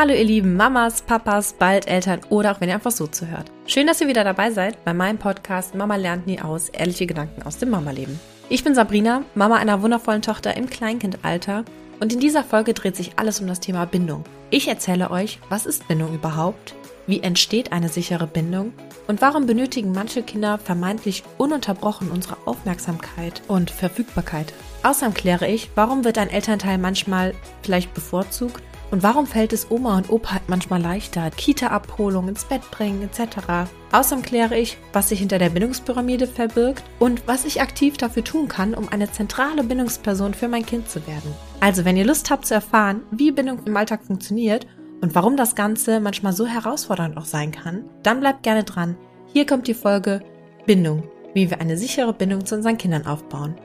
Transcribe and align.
Hallo 0.00 0.14
ihr 0.14 0.22
lieben 0.22 0.54
Mamas, 0.54 1.02
Papas, 1.02 1.54
bald 1.54 1.88
Eltern 1.88 2.20
oder 2.28 2.52
auch 2.52 2.60
wenn 2.60 2.68
ihr 2.68 2.76
einfach 2.76 2.92
so 2.92 3.08
zuhört. 3.08 3.50
Schön, 3.66 3.88
dass 3.88 4.00
ihr 4.00 4.06
wieder 4.06 4.22
dabei 4.22 4.52
seid 4.52 4.84
bei 4.84 4.94
meinem 4.94 5.18
Podcast 5.18 5.74
Mama 5.74 5.96
lernt 5.96 6.24
nie 6.24 6.40
aus, 6.40 6.68
ehrliche 6.68 7.04
Gedanken 7.04 7.42
aus 7.42 7.58
dem 7.58 7.70
Mama-Leben. 7.70 8.20
Ich 8.48 8.62
bin 8.62 8.76
Sabrina, 8.76 9.24
Mama 9.34 9.56
einer 9.56 9.82
wundervollen 9.82 10.22
Tochter 10.22 10.56
im 10.56 10.70
Kleinkindalter 10.70 11.64
und 11.98 12.12
in 12.12 12.20
dieser 12.20 12.44
Folge 12.44 12.74
dreht 12.74 12.94
sich 12.94 13.18
alles 13.18 13.40
um 13.40 13.48
das 13.48 13.58
Thema 13.58 13.86
Bindung. 13.86 14.22
Ich 14.50 14.68
erzähle 14.68 15.10
euch, 15.10 15.40
was 15.48 15.66
ist 15.66 15.88
Bindung 15.88 16.14
überhaupt? 16.14 16.76
Wie 17.08 17.24
entsteht 17.24 17.72
eine 17.72 17.88
sichere 17.88 18.28
Bindung? 18.28 18.74
Und 19.08 19.20
warum 19.20 19.46
benötigen 19.46 19.90
manche 19.90 20.22
Kinder 20.22 20.58
vermeintlich 20.58 21.24
ununterbrochen 21.38 22.12
unsere 22.12 22.36
Aufmerksamkeit 22.44 23.42
und 23.48 23.72
Verfügbarkeit? 23.72 24.52
Außerdem 24.84 25.14
kläre 25.14 25.48
ich, 25.48 25.70
warum 25.74 26.04
wird 26.04 26.18
ein 26.18 26.30
Elternteil 26.30 26.78
manchmal 26.78 27.34
vielleicht 27.62 27.94
bevorzugt 27.94 28.62
und 28.90 29.02
warum 29.02 29.26
fällt 29.26 29.52
es 29.52 29.70
Oma 29.70 29.96
und 29.96 30.10
Opa 30.10 30.40
manchmal 30.46 30.80
leichter, 30.80 31.30
Kita-Abholung, 31.30 32.28
ins 32.28 32.44
Bett 32.44 32.62
bringen 32.70 33.02
etc. 33.02 33.70
Außerdem 33.92 34.24
kläre 34.24 34.58
ich, 34.58 34.78
was 34.92 35.10
sich 35.10 35.18
hinter 35.18 35.38
der 35.38 35.50
Bindungspyramide 35.50 36.26
verbirgt 36.26 36.84
und 36.98 37.26
was 37.26 37.44
ich 37.44 37.60
aktiv 37.60 37.96
dafür 37.96 38.24
tun 38.24 38.48
kann, 38.48 38.74
um 38.74 38.88
eine 38.88 39.10
zentrale 39.10 39.62
Bindungsperson 39.62 40.34
für 40.34 40.48
mein 40.48 40.64
Kind 40.64 40.88
zu 40.88 41.06
werden. 41.06 41.34
Also, 41.60 41.84
wenn 41.84 41.96
ihr 41.96 42.06
Lust 42.06 42.30
habt 42.30 42.46
zu 42.46 42.54
erfahren, 42.54 43.02
wie 43.10 43.30
Bindung 43.30 43.60
im 43.64 43.76
Alltag 43.76 44.04
funktioniert 44.04 44.66
und 45.00 45.14
warum 45.14 45.36
das 45.36 45.54
Ganze 45.54 46.00
manchmal 46.00 46.32
so 46.32 46.46
herausfordernd 46.46 47.16
auch 47.16 47.24
sein 47.24 47.52
kann, 47.52 47.84
dann 48.02 48.20
bleibt 48.20 48.42
gerne 48.42 48.64
dran. 48.64 48.96
Hier 49.26 49.46
kommt 49.46 49.68
die 49.68 49.74
Folge 49.74 50.22
Bindung, 50.66 51.02
wie 51.34 51.50
wir 51.50 51.60
eine 51.60 51.76
sichere 51.76 52.12
Bindung 52.12 52.46
zu 52.46 52.54
unseren 52.54 52.78
Kindern 52.78 53.06
aufbauen. 53.06 53.56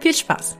Viel 0.00 0.14
Spaß! 0.14 0.58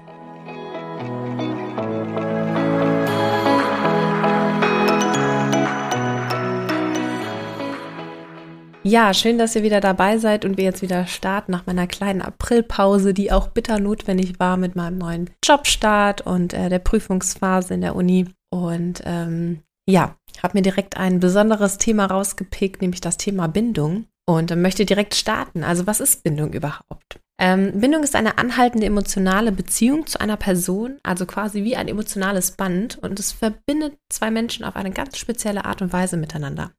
Ja, 8.85 9.15
schön, 9.15 9.39
dass 9.39 9.55
ihr 9.55 9.63
wieder 9.63 9.81
dabei 9.81 10.19
seid 10.19 10.45
und 10.45 10.57
wir 10.57 10.65
jetzt 10.65 10.83
wieder 10.83 11.07
starten 11.07 11.53
nach 11.53 11.67
meiner 11.67 11.87
kleinen 11.87 12.21
Aprilpause, 12.21 13.15
die 13.15 13.31
auch 13.31 13.47
bitter 13.49 13.79
notwendig 13.79 14.41
war 14.41 14.57
mit 14.57 14.75
meinem 14.75 14.99
neuen 14.99 15.31
Jobstart 15.45 16.23
und 16.23 16.53
äh, 16.53 16.69
der 16.69 16.81
Prüfungsphase 16.81 17.75
in 17.75 17.81
der 17.81 17.95
Uni. 17.95 18.27
Und 18.51 19.03
ähm, 19.05 19.61
ja, 19.89 20.17
habe 20.43 20.59
mir 20.59 20.63
direkt 20.63 20.97
ein 20.97 21.21
besonderes 21.21 21.79
Thema 21.79 22.07
rausgepickt, 22.07 22.83
nämlich 22.83 23.01
das 23.01 23.19
Thema 23.19 23.47
Bindung. 23.47 24.07
Und 24.27 24.51
äh, 24.51 24.57
möchte 24.57 24.85
direkt 24.85 25.15
starten. 25.15 25.63
Also 25.63 25.87
was 25.87 26.01
ist 26.01 26.25
Bindung 26.25 26.53
überhaupt? 26.53 27.21
Ähm, 27.41 27.81
Bindung 27.81 28.03
ist 28.03 28.17
eine 28.17 28.39
anhaltende 28.39 28.87
emotionale 28.87 29.53
Beziehung 29.53 30.07
zu 30.07 30.21
einer 30.21 30.37
Person, 30.37 30.99
also 31.05 31.25
quasi 31.25 31.63
wie 31.63 31.77
ein 31.77 31.89
emotionales 31.89 32.53
Band 32.53 32.99
und 32.99 33.19
es 33.19 33.33
verbindet 33.33 33.97
zwei 34.13 34.31
Menschen 34.31 34.65
auf 34.65 34.77
eine 34.77 34.91
ganz 34.91 35.19
spezielle 35.19 35.65
Art 35.65 35.83
und 35.83 35.93
Weise 35.93 36.17
miteinander. 36.17 36.73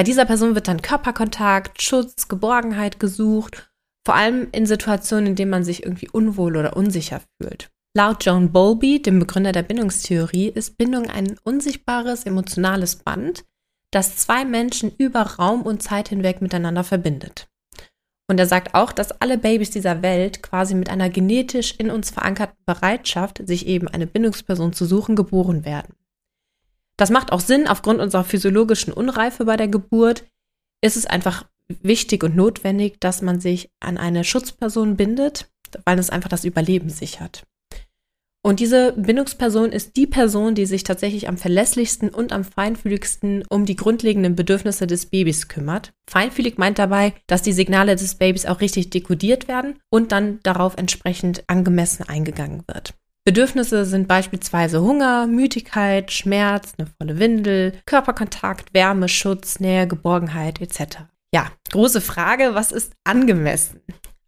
Bei 0.00 0.04
dieser 0.04 0.24
Person 0.24 0.54
wird 0.54 0.66
dann 0.66 0.80
Körperkontakt, 0.80 1.82
Schutz, 1.82 2.26
Geborgenheit 2.26 2.98
gesucht, 2.98 3.70
vor 4.06 4.14
allem 4.14 4.48
in 4.50 4.64
Situationen, 4.64 5.26
in 5.26 5.34
denen 5.36 5.50
man 5.50 5.62
sich 5.62 5.82
irgendwie 5.82 6.08
unwohl 6.08 6.56
oder 6.56 6.74
unsicher 6.74 7.20
fühlt. 7.36 7.68
Laut 7.94 8.24
John 8.24 8.50
Bowlby, 8.50 9.02
dem 9.02 9.18
Begründer 9.18 9.52
der 9.52 9.62
Bindungstheorie, 9.62 10.48
ist 10.48 10.78
Bindung 10.78 11.10
ein 11.10 11.36
unsichtbares 11.44 12.24
emotionales 12.24 12.96
Band, 12.96 13.44
das 13.90 14.16
zwei 14.16 14.46
Menschen 14.46 14.90
über 14.96 15.20
Raum 15.20 15.60
und 15.60 15.82
Zeit 15.82 16.08
hinweg 16.08 16.40
miteinander 16.40 16.82
verbindet. 16.82 17.50
Und 18.26 18.40
er 18.40 18.46
sagt 18.46 18.74
auch, 18.74 18.92
dass 18.92 19.12
alle 19.20 19.36
Babys 19.36 19.68
dieser 19.68 20.00
Welt 20.00 20.42
quasi 20.42 20.74
mit 20.74 20.88
einer 20.88 21.10
genetisch 21.10 21.74
in 21.76 21.90
uns 21.90 22.08
verankerten 22.08 22.56
Bereitschaft, 22.64 23.46
sich 23.46 23.66
eben 23.66 23.86
eine 23.86 24.06
Bindungsperson 24.06 24.72
zu 24.72 24.86
suchen, 24.86 25.14
geboren 25.14 25.66
werden. 25.66 25.94
Das 27.00 27.08
macht 27.08 27.32
auch 27.32 27.40
Sinn, 27.40 27.66
aufgrund 27.66 27.98
unserer 27.98 28.24
physiologischen 28.24 28.92
Unreife 28.92 29.46
bei 29.46 29.56
der 29.56 29.68
Geburt 29.68 30.26
ist 30.82 30.98
es 30.98 31.06
einfach 31.06 31.46
wichtig 31.66 32.22
und 32.22 32.36
notwendig, 32.36 33.00
dass 33.00 33.22
man 33.22 33.40
sich 33.40 33.70
an 33.80 33.96
eine 33.96 34.22
Schutzperson 34.22 34.98
bindet, 34.98 35.50
weil 35.86 35.98
es 35.98 36.10
einfach 36.10 36.28
das 36.28 36.44
Überleben 36.44 36.90
sichert. 36.90 37.44
Und 38.42 38.60
diese 38.60 38.92
Bindungsperson 38.92 39.72
ist 39.72 39.96
die 39.96 40.06
Person, 40.06 40.54
die 40.54 40.66
sich 40.66 40.84
tatsächlich 40.84 41.26
am 41.26 41.38
verlässlichsten 41.38 42.10
und 42.10 42.34
am 42.34 42.44
feinfühligsten 42.44 43.44
um 43.48 43.64
die 43.64 43.76
grundlegenden 43.76 44.36
Bedürfnisse 44.36 44.86
des 44.86 45.06
Babys 45.06 45.48
kümmert. 45.48 45.94
Feinfühlig 46.06 46.58
meint 46.58 46.78
dabei, 46.78 47.14
dass 47.26 47.40
die 47.40 47.54
Signale 47.54 47.96
des 47.96 48.16
Babys 48.16 48.44
auch 48.44 48.60
richtig 48.60 48.90
dekodiert 48.90 49.48
werden 49.48 49.78
und 49.88 50.12
dann 50.12 50.40
darauf 50.42 50.76
entsprechend 50.76 51.44
angemessen 51.46 52.06
eingegangen 52.06 52.62
wird. 52.66 52.92
Bedürfnisse 53.24 53.84
sind 53.84 54.08
beispielsweise 54.08 54.80
Hunger, 54.80 55.26
Müdigkeit, 55.26 56.10
Schmerz, 56.10 56.72
eine 56.78 56.88
volle 56.98 57.18
Windel, 57.18 57.78
Körperkontakt, 57.84 58.72
Wärme, 58.72 59.08
Schutz, 59.08 59.60
Nähe, 59.60 59.86
Geborgenheit 59.86 60.60
etc. 60.60 61.02
Ja, 61.32 61.52
große 61.70 62.00
Frage, 62.00 62.54
was 62.54 62.72
ist 62.72 62.92
angemessen? 63.04 63.80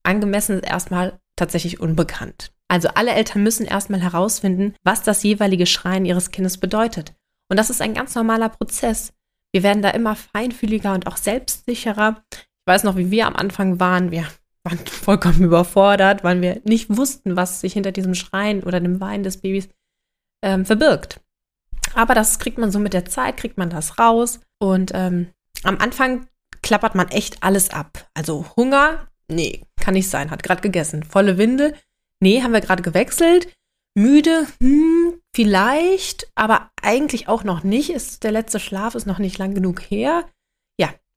Angemessen 0.02 0.56
ist 0.56 0.68
erstmal 0.68 1.18
tatsächlich 1.36 1.80
unbekannt. 1.80 2.52
Also 2.68 2.88
alle 2.88 3.12
Eltern 3.12 3.42
müssen 3.42 3.66
erstmal 3.66 4.00
herausfinden, 4.00 4.74
was 4.82 5.02
das 5.02 5.22
jeweilige 5.22 5.66
Schreien 5.66 6.04
ihres 6.04 6.30
Kindes 6.30 6.58
bedeutet. 6.58 7.14
Und 7.48 7.58
das 7.58 7.70
ist 7.70 7.82
ein 7.82 7.94
ganz 7.94 8.14
normaler 8.14 8.50
Prozess. 8.50 9.12
Wir 9.52 9.62
werden 9.62 9.82
da 9.82 9.90
immer 9.90 10.16
feinfühliger 10.16 10.94
und 10.94 11.06
auch 11.06 11.16
selbstsicherer. 11.16 12.22
Ich 12.32 12.66
weiß 12.66 12.84
noch, 12.84 12.96
wie 12.96 13.10
wir 13.10 13.26
am 13.26 13.36
Anfang 13.36 13.80
waren. 13.80 14.10
Wir 14.10 14.26
waren 14.64 14.78
vollkommen 14.86 15.44
überfordert, 15.44 16.24
weil 16.24 16.40
wir 16.40 16.60
nicht 16.64 16.96
wussten, 16.96 17.36
was 17.36 17.60
sich 17.60 17.72
hinter 17.72 17.92
diesem 17.92 18.14
Schreien 18.14 18.62
oder 18.62 18.80
dem 18.80 19.00
Weinen 19.00 19.24
des 19.24 19.38
Babys 19.38 19.68
ähm, 20.44 20.64
verbirgt. 20.64 21.20
Aber 21.94 22.14
das 22.14 22.38
kriegt 22.38 22.58
man 22.58 22.70
so 22.70 22.78
mit 22.78 22.94
der 22.94 23.04
Zeit, 23.04 23.36
kriegt 23.36 23.58
man 23.58 23.70
das 23.70 23.98
raus. 23.98 24.40
Und 24.60 24.92
ähm, 24.94 25.28
am 25.62 25.78
Anfang 25.78 26.26
klappert 26.62 26.94
man 26.94 27.08
echt 27.08 27.42
alles 27.42 27.70
ab. 27.70 28.08
Also 28.14 28.46
Hunger, 28.56 29.08
nee, 29.28 29.62
kann 29.80 29.94
nicht 29.94 30.08
sein, 30.08 30.30
hat 30.30 30.42
gerade 30.42 30.62
gegessen. 30.62 31.02
Volle 31.02 31.38
Windel, 31.38 31.74
nee, 32.20 32.42
haben 32.42 32.52
wir 32.52 32.60
gerade 32.60 32.82
gewechselt. 32.82 33.52
Müde, 33.94 34.46
hm, 34.60 35.20
vielleicht, 35.34 36.30
aber 36.34 36.70
eigentlich 36.80 37.28
auch 37.28 37.44
noch 37.44 37.62
nicht. 37.62 37.90
Ist, 37.90 38.24
der 38.24 38.32
letzte 38.32 38.58
Schlaf 38.58 38.94
ist 38.94 39.06
noch 39.06 39.18
nicht 39.18 39.36
lang 39.36 39.54
genug 39.54 39.80
her 39.82 40.24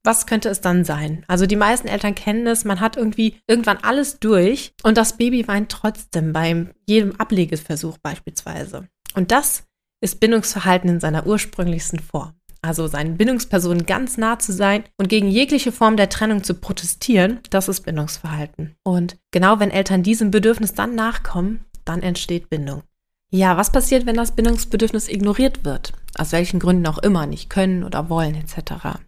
was 0.06 0.26
könnte 0.26 0.48
es 0.48 0.60
dann 0.60 0.84
sein? 0.84 1.24
Also 1.26 1.46
die 1.46 1.56
meisten 1.56 1.88
Eltern 1.88 2.14
kennen 2.14 2.46
es, 2.46 2.64
man 2.64 2.80
hat 2.80 2.96
irgendwie 2.96 3.36
irgendwann 3.46 3.78
alles 3.78 4.20
durch 4.20 4.72
und 4.82 4.96
das 4.96 5.16
Baby 5.16 5.46
weint 5.48 5.70
trotzdem 5.70 6.32
bei 6.32 6.66
jedem 6.86 7.16
Ablegeversuch 7.16 7.98
beispielsweise. 7.98 8.88
Und 9.14 9.32
das 9.32 9.64
ist 10.00 10.20
Bindungsverhalten 10.20 10.88
in 10.88 11.00
seiner 11.00 11.26
ursprünglichsten 11.26 11.98
Form. 11.98 12.32
Also 12.62 12.86
seinen 12.86 13.16
Bindungspersonen 13.16 13.86
ganz 13.86 14.16
nah 14.16 14.38
zu 14.38 14.52
sein 14.52 14.84
und 14.96 15.08
gegen 15.08 15.28
jegliche 15.28 15.72
Form 15.72 15.96
der 15.96 16.08
Trennung 16.08 16.42
zu 16.42 16.54
protestieren, 16.54 17.40
das 17.50 17.68
ist 17.68 17.82
Bindungsverhalten. 17.82 18.76
Und 18.82 19.16
genau 19.30 19.60
wenn 19.60 19.70
Eltern 19.70 20.02
diesem 20.02 20.30
Bedürfnis 20.30 20.74
dann 20.74 20.94
nachkommen, 20.94 21.64
dann 21.84 22.02
entsteht 22.02 22.50
Bindung. 22.50 22.82
Ja, 23.30 23.56
was 23.56 23.70
passiert, 23.70 24.06
wenn 24.06 24.16
das 24.16 24.32
Bindungsbedürfnis 24.32 25.08
ignoriert 25.08 25.64
wird? 25.64 25.92
Aus 26.16 26.32
welchen 26.32 26.60
Gründen 26.60 26.86
auch 26.86 26.98
immer, 26.98 27.26
nicht 27.26 27.50
können 27.50 27.84
oder 27.84 28.08
wollen 28.08 28.34
etc. 28.34 28.98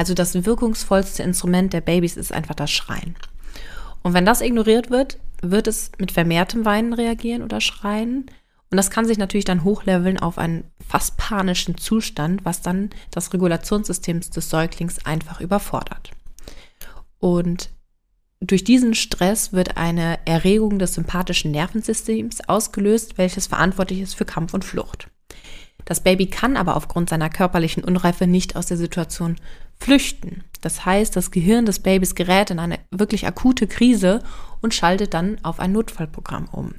Also 0.00 0.14
das 0.14 0.46
wirkungsvollste 0.46 1.22
Instrument 1.22 1.74
der 1.74 1.82
Babys 1.82 2.16
ist 2.16 2.32
einfach 2.32 2.54
das 2.54 2.70
Schreien. 2.70 3.16
Und 4.00 4.14
wenn 4.14 4.24
das 4.24 4.40
ignoriert 4.40 4.88
wird, 4.88 5.18
wird 5.42 5.66
es 5.66 5.92
mit 5.98 6.10
vermehrtem 6.10 6.64
Weinen 6.64 6.94
reagieren 6.94 7.42
oder 7.42 7.60
schreien. 7.60 8.24
Und 8.70 8.78
das 8.78 8.88
kann 8.88 9.04
sich 9.04 9.18
natürlich 9.18 9.44
dann 9.44 9.62
hochleveln 9.62 10.18
auf 10.18 10.38
einen 10.38 10.64
fast 10.88 11.18
panischen 11.18 11.76
Zustand, 11.76 12.46
was 12.46 12.62
dann 12.62 12.88
das 13.10 13.34
Regulationssystem 13.34 14.20
des 14.20 14.48
Säuglings 14.48 15.04
einfach 15.04 15.42
überfordert. 15.42 16.12
Und 17.18 17.68
durch 18.40 18.64
diesen 18.64 18.94
Stress 18.94 19.52
wird 19.52 19.76
eine 19.76 20.18
Erregung 20.24 20.78
des 20.78 20.94
sympathischen 20.94 21.50
Nervensystems 21.50 22.40
ausgelöst, 22.48 23.18
welches 23.18 23.48
verantwortlich 23.48 24.00
ist 24.00 24.14
für 24.14 24.24
Kampf 24.24 24.54
und 24.54 24.64
Flucht. 24.64 25.08
Das 25.84 26.00
Baby 26.00 26.26
kann 26.26 26.56
aber 26.56 26.76
aufgrund 26.76 27.10
seiner 27.10 27.28
körperlichen 27.28 27.84
Unreife 27.84 28.26
nicht 28.26 28.56
aus 28.56 28.64
der 28.64 28.78
Situation 28.78 29.36
flüchten. 29.80 30.44
Das 30.60 30.84
heißt, 30.84 31.16
das 31.16 31.30
Gehirn 31.30 31.64
des 31.66 31.80
Babys 31.80 32.14
gerät 32.14 32.50
in 32.50 32.58
eine 32.58 32.78
wirklich 32.90 33.26
akute 33.26 33.66
Krise 33.66 34.22
und 34.60 34.74
schaltet 34.74 35.14
dann 35.14 35.38
auf 35.42 35.58
ein 35.58 35.72
Notfallprogramm 35.72 36.48
um. 36.52 36.74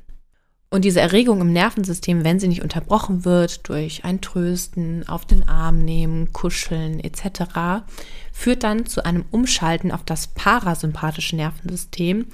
Und 0.74 0.86
diese 0.86 1.02
Erregung 1.02 1.42
im 1.42 1.52
Nervensystem, 1.52 2.24
wenn 2.24 2.40
sie 2.40 2.48
nicht 2.48 2.62
unterbrochen 2.62 3.26
wird 3.26 3.68
durch 3.68 4.06
ein 4.06 4.22
Trösten, 4.22 5.06
auf 5.10 5.26
den 5.26 5.50
Arm 5.50 5.80
nehmen, 5.80 6.32
kuscheln 6.32 7.02
etc., 7.02 7.84
führt 8.32 8.64
dann 8.64 8.86
zu 8.86 9.04
einem 9.04 9.26
Umschalten 9.32 9.92
auf 9.92 10.04
das 10.06 10.28
parasympathische 10.28 11.36
Nervensystem 11.36 12.28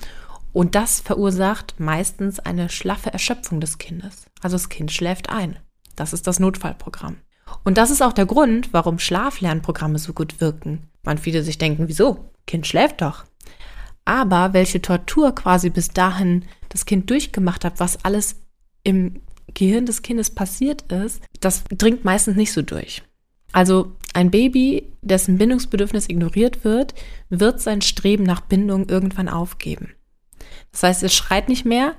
und 0.53 0.75
das 0.75 0.99
verursacht 0.99 1.79
meistens 1.79 2.39
eine 2.39 2.69
schlaffe 2.69 3.11
Erschöpfung 3.11 3.59
des 3.59 3.79
Kindes. 3.79 4.27
Also 4.41 4.55
das 4.55 4.69
Kind 4.69 4.91
schläft 4.91 5.29
ein. 5.29 5.57
Das 5.95 6.13
ist 6.13 6.27
das 6.27 6.39
Notfallprogramm. 6.39 7.17
Und 7.63 7.77
das 7.77 7.91
ist 7.91 8.01
auch 8.01 8.13
der 8.13 8.25
Grund, 8.25 8.73
warum 8.73 8.99
Schlaflernprogramme 8.99 9.99
so 9.99 10.13
gut 10.13 10.41
wirken. 10.41 10.89
Man 11.03 11.17
viele 11.17 11.43
sich 11.43 11.57
denken, 11.57 11.87
wieso? 11.87 12.29
Kind 12.45 12.67
schläft 12.67 13.01
doch. 13.01 13.25
Aber 14.05 14.53
welche 14.53 14.81
Tortur 14.81 15.35
quasi 15.35 15.69
bis 15.69 15.89
dahin 15.89 16.45
das 16.69 16.85
Kind 16.85 17.09
durchgemacht 17.09 17.65
hat, 17.65 17.79
was 17.79 18.03
alles 18.05 18.37
im 18.83 19.21
Gehirn 19.53 19.85
des 19.85 20.01
Kindes 20.01 20.33
passiert 20.33 20.91
ist, 20.91 21.21
das 21.41 21.63
dringt 21.65 22.05
meistens 22.05 22.35
nicht 22.35 22.53
so 22.53 22.61
durch. 22.61 23.03
Also 23.51 23.95
ein 24.13 24.31
Baby, 24.31 24.91
dessen 25.01 25.37
Bindungsbedürfnis 25.37 26.09
ignoriert 26.09 26.63
wird, 26.63 26.93
wird 27.29 27.61
sein 27.61 27.81
Streben 27.81 28.23
nach 28.23 28.41
Bindung 28.41 28.87
irgendwann 28.89 29.29
aufgeben. 29.29 29.93
Das 30.71 30.83
heißt, 30.83 31.03
es 31.03 31.13
schreit 31.13 31.49
nicht 31.49 31.65
mehr, 31.65 31.95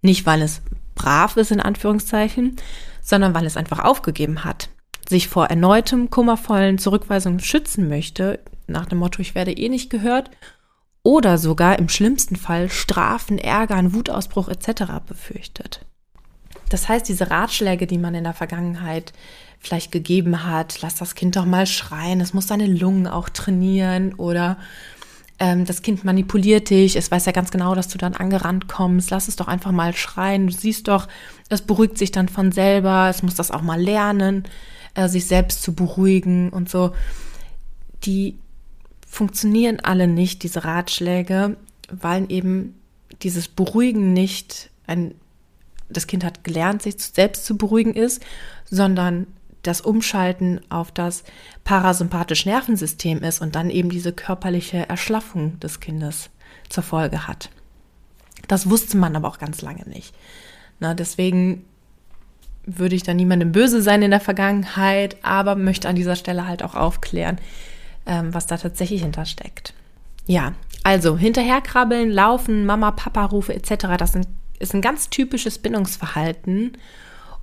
nicht 0.00 0.26
weil 0.26 0.42
es 0.42 0.62
brav 0.94 1.36
ist 1.36 1.50
in 1.50 1.60
Anführungszeichen, 1.60 2.56
sondern 3.00 3.34
weil 3.34 3.46
es 3.46 3.56
einfach 3.56 3.80
aufgegeben 3.80 4.44
hat, 4.44 4.68
sich 5.08 5.28
vor 5.28 5.46
erneutem 5.46 6.10
kummervollen 6.10 6.78
Zurückweisungen 6.78 7.40
schützen 7.40 7.88
möchte, 7.88 8.40
nach 8.66 8.86
dem 8.86 8.98
Motto, 8.98 9.20
ich 9.20 9.34
werde 9.34 9.52
eh 9.52 9.68
nicht 9.68 9.90
gehört, 9.90 10.30
oder 11.02 11.38
sogar 11.38 11.78
im 11.78 11.88
schlimmsten 11.88 12.36
Fall 12.36 12.70
Strafen, 12.70 13.38
Ärger, 13.38 13.74
einen 13.74 13.94
Wutausbruch 13.94 14.48
etc. 14.48 14.84
befürchtet. 15.06 15.84
Das 16.68 16.88
heißt, 16.88 17.08
diese 17.08 17.30
Ratschläge, 17.30 17.86
die 17.86 17.98
man 17.98 18.14
in 18.14 18.24
der 18.24 18.34
Vergangenheit 18.34 19.12
vielleicht 19.58 19.92
gegeben 19.92 20.44
hat, 20.44 20.80
lass 20.80 20.94
das 20.96 21.14
Kind 21.14 21.36
doch 21.36 21.44
mal 21.44 21.66
schreien, 21.66 22.20
es 22.20 22.34
muss 22.34 22.46
seine 22.48 22.66
Lungen 22.66 23.06
auch 23.06 23.28
trainieren 23.28 24.14
oder 24.14 24.56
ähm, 25.38 25.64
das 25.64 25.82
Kind 25.82 26.04
manipuliert 26.04 26.70
dich, 26.70 26.96
es 26.96 27.10
weiß 27.10 27.26
ja 27.26 27.32
ganz 27.32 27.50
genau, 27.50 27.74
dass 27.74 27.88
du 27.88 27.98
dann 27.98 28.14
angerannt 28.14 28.68
kommst, 28.68 29.10
lass 29.10 29.28
es 29.28 29.36
doch 29.36 29.48
einfach 29.48 29.72
mal 29.72 29.94
schreien, 29.94 30.46
du 30.46 30.52
siehst 30.52 30.88
doch, 30.88 31.08
es 31.48 31.62
beruhigt 31.62 31.98
sich 31.98 32.10
dann 32.10 32.28
von 32.28 32.52
selber, 32.52 33.08
es 33.08 33.22
muss 33.22 33.34
das 33.34 33.50
auch 33.50 33.62
mal 33.62 33.80
lernen, 33.80 34.44
äh, 34.94 35.08
sich 35.08 35.26
selbst 35.26 35.62
zu 35.62 35.74
beruhigen 35.74 36.50
und 36.50 36.68
so. 36.68 36.92
Die 38.04 38.38
funktionieren 39.06 39.80
alle 39.80 40.08
nicht, 40.08 40.42
diese 40.42 40.64
Ratschläge, 40.64 41.56
weil 41.90 42.30
eben 42.30 42.74
dieses 43.22 43.48
Beruhigen 43.48 44.12
nicht 44.12 44.70
ein 44.86 45.14
das 45.92 46.06
Kind 46.06 46.24
hat 46.24 46.44
gelernt, 46.44 46.82
sich 46.82 46.98
selbst 46.98 47.44
zu 47.44 47.56
beruhigen 47.56 47.94
ist, 47.94 48.22
sondern 48.64 49.26
das 49.62 49.80
Umschalten 49.80 50.60
auf 50.70 50.90
das 50.90 51.22
parasympathische 51.64 52.48
Nervensystem 52.48 53.22
ist 53.22 53.40
und 53.40 53.54
dann 53.54 53.70
eben 53.70 53.90
diese 53.90 54.12
körperliche 54.12 54.88
Erschlaffung 54.88 55.60
des 55.60 55.80
Kindes 55.80 56.30
zur 56.68 56.82
Folge 56.82 57.28
hat. 57.28 57.50
Das 58.48 58.68
wusste 58.68 58.96
man 58.96 59.14
aber 59.14 59.28
auch 59.28 59.38
ganz 59.38 59.62
lange 59.62 59.88
nicht. 59.88 60.14
Na, 60.80 60.94
deswegen 60.94 61.64
würde 62.64 62.94
ich 62.94 63.02
da 63.02 63.14
niemandem 63.14 63.52
böse 63.52 63.82
sein 63.82 64.02
in 64.02 64.10
der 64.10 64.20
Vergangenheit, 64.20 65.16
aber 65.22 65.56
möchte 65.56 65.88
an 65.88 65.96
dieser 65.96 66.16
Stelle 66.16 66.46
halt 66.46 66.62
auch 66.62 66.74
aufklären, 66.74 67.38
ähm, 68.06 68.32
was 68.32 68.46
da 68.46 68.56
tatsächlich 68.56 69.02
hintersteckt. 69.02 69.74
Ja, 70.26 70.54
also 70.84 71.16
hinterherkrabbeln, 71.16 72.10
laufen, 72.10 72.66
Mama, 72.66 72.92
Papa 72.92 73.24
rufe 73.24 73.54
etc. 73.54 73.96
Das 73.98 74.12
sind 74.12 74.26
ist 74.62 74.74
ein 74.74 74.80
ganz 74.80 75.10
typisches 75.10 75.58
Bindungsverhalten. 75.58 76.78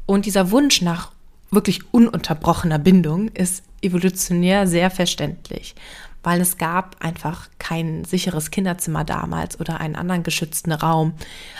Und 0.06 0.26
dieser 0.26 0.52
Wunsch 0.52 0.82
nach 0.82 1.12
wirklich 1.52 1.94
ununterbrochener 1.94 2.80
Bindung 2.80 3.28
ist 3.30 3.64
evolutionär 3.82 4.66
sehr 4.68 4.90
verständlich, 4.90 5.76
weil 6.24 6.42
es 6.42 6.58
gab 6.58 6.98
einfach 7.04 7.50
kein 7.60 8.04
sicheres 8.04 8.52
Kinderzimmer 8.52 9.04
damals 9.04 9.60
oder 9.60 9.80
einen 9.80 9.96
anderen 9.96 10.24
geschützten 10.24 10.72
Raum. 10.72 11.14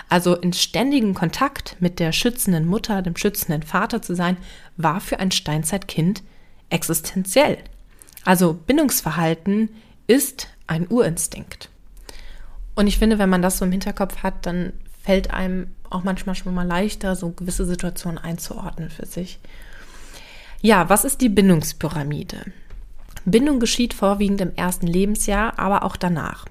Also 0.10 0.36
in 0.36 0.54
ständigem 0.54 1.14
Kontakt 1.14 1.78
mit 1.80 2.00
der 2.00 2.12
schützenden 2.12 2.66
Mutter, 2.66 3.02
dem 3.02 3.16
schützenden 3.16 3.64
Vater 3.64 4.02
zu 4.02 4.16
sein, 4.16 4.38
war 4.78 5.00
für 5.00 5.20
ein 5.20 5.32
Steinzeitkind 5.32 6.24
existenziell. 6.70 7.58
Also 8.26 8.54
Bindungsverhalten 8.54 9.70
ist 10.08 10.48
ein 10.68 10.88
Urinstinkt. 10.90 11.70
Und 12.76 12.88
ich 12.88 12.98
finde, 12.98 13.20
wenn 13.20 13.30
man 13.30 13.42
das 13.42 13.58
so 13.58 13.66
im 13.66 13.72
Hinterkopf 13.72 14.24
hat, 14.24 14.46
dann 14.46 14.74
fällt 15.04 15.34
einem 15.34 15.74
auch 15.90 16.04
manchmal 16.04 16.36
schon 16.36 16.54
mal 16.54 16.68
leichter, 16.68 17.16
so 17.16 17.32
gewisse 17.32 17.66
Situationen 17.66 18.18
einzuordnen 18.18 18.90
für 18.90 19.06
sich. 19.06 19.40
Ja, 20.62 20.90
was 20.90 21.06
ist 21.06 21.22
die 21.22 21.30
Bindungspyramide? 21.30 22.46
Bindung 23.26 23.60
geschieht 23.60 23.94
vorwiegend 23.94 24.42
im 24.42 24.56
ersten 24.56 24.88
Lebensjahr, 24.88 25.58
aber 25.60 25.84
auch 25.84 25.96
danach. 25.96 26.46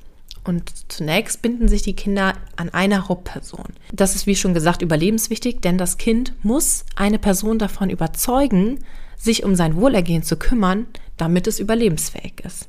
Und 0.45 0.73
zunächst 0.89 1.43
binden 1.43 1.69
sich 1.69 1.83
die 1.83 1.97
Kinder 1.97 2.33
an 2.57 2.71
eine 2.71 3.09
Hauptperson. 3.09 3.67
Das 3.93 4.15
ist, 4.15 4.27
wie 4.27 4.37
schon 4.37 4.55
gesagt, 4.55 4.81
überlebenswichtig, 4.81 5.61
denn 5.61 5.77
das 5.77 5.99
Kind 5.99 6.33
muss 6.43 6.85
eine 6.97 7.19
Person 7.19 7.59
davon 7.59 7.91
überzeugen, 7.91 8.79
sich 9.17 9.45
um 9.45 9.55
sein 9.55 9.77
Wohlergehen 9.77 10.23
zu 10.23 10.37
kümmern, 10.37 10.87
damit 11.17 11.47
es 11.47 11.59
überlebensfähig 11.61 12.41
ist. 12.45 12.69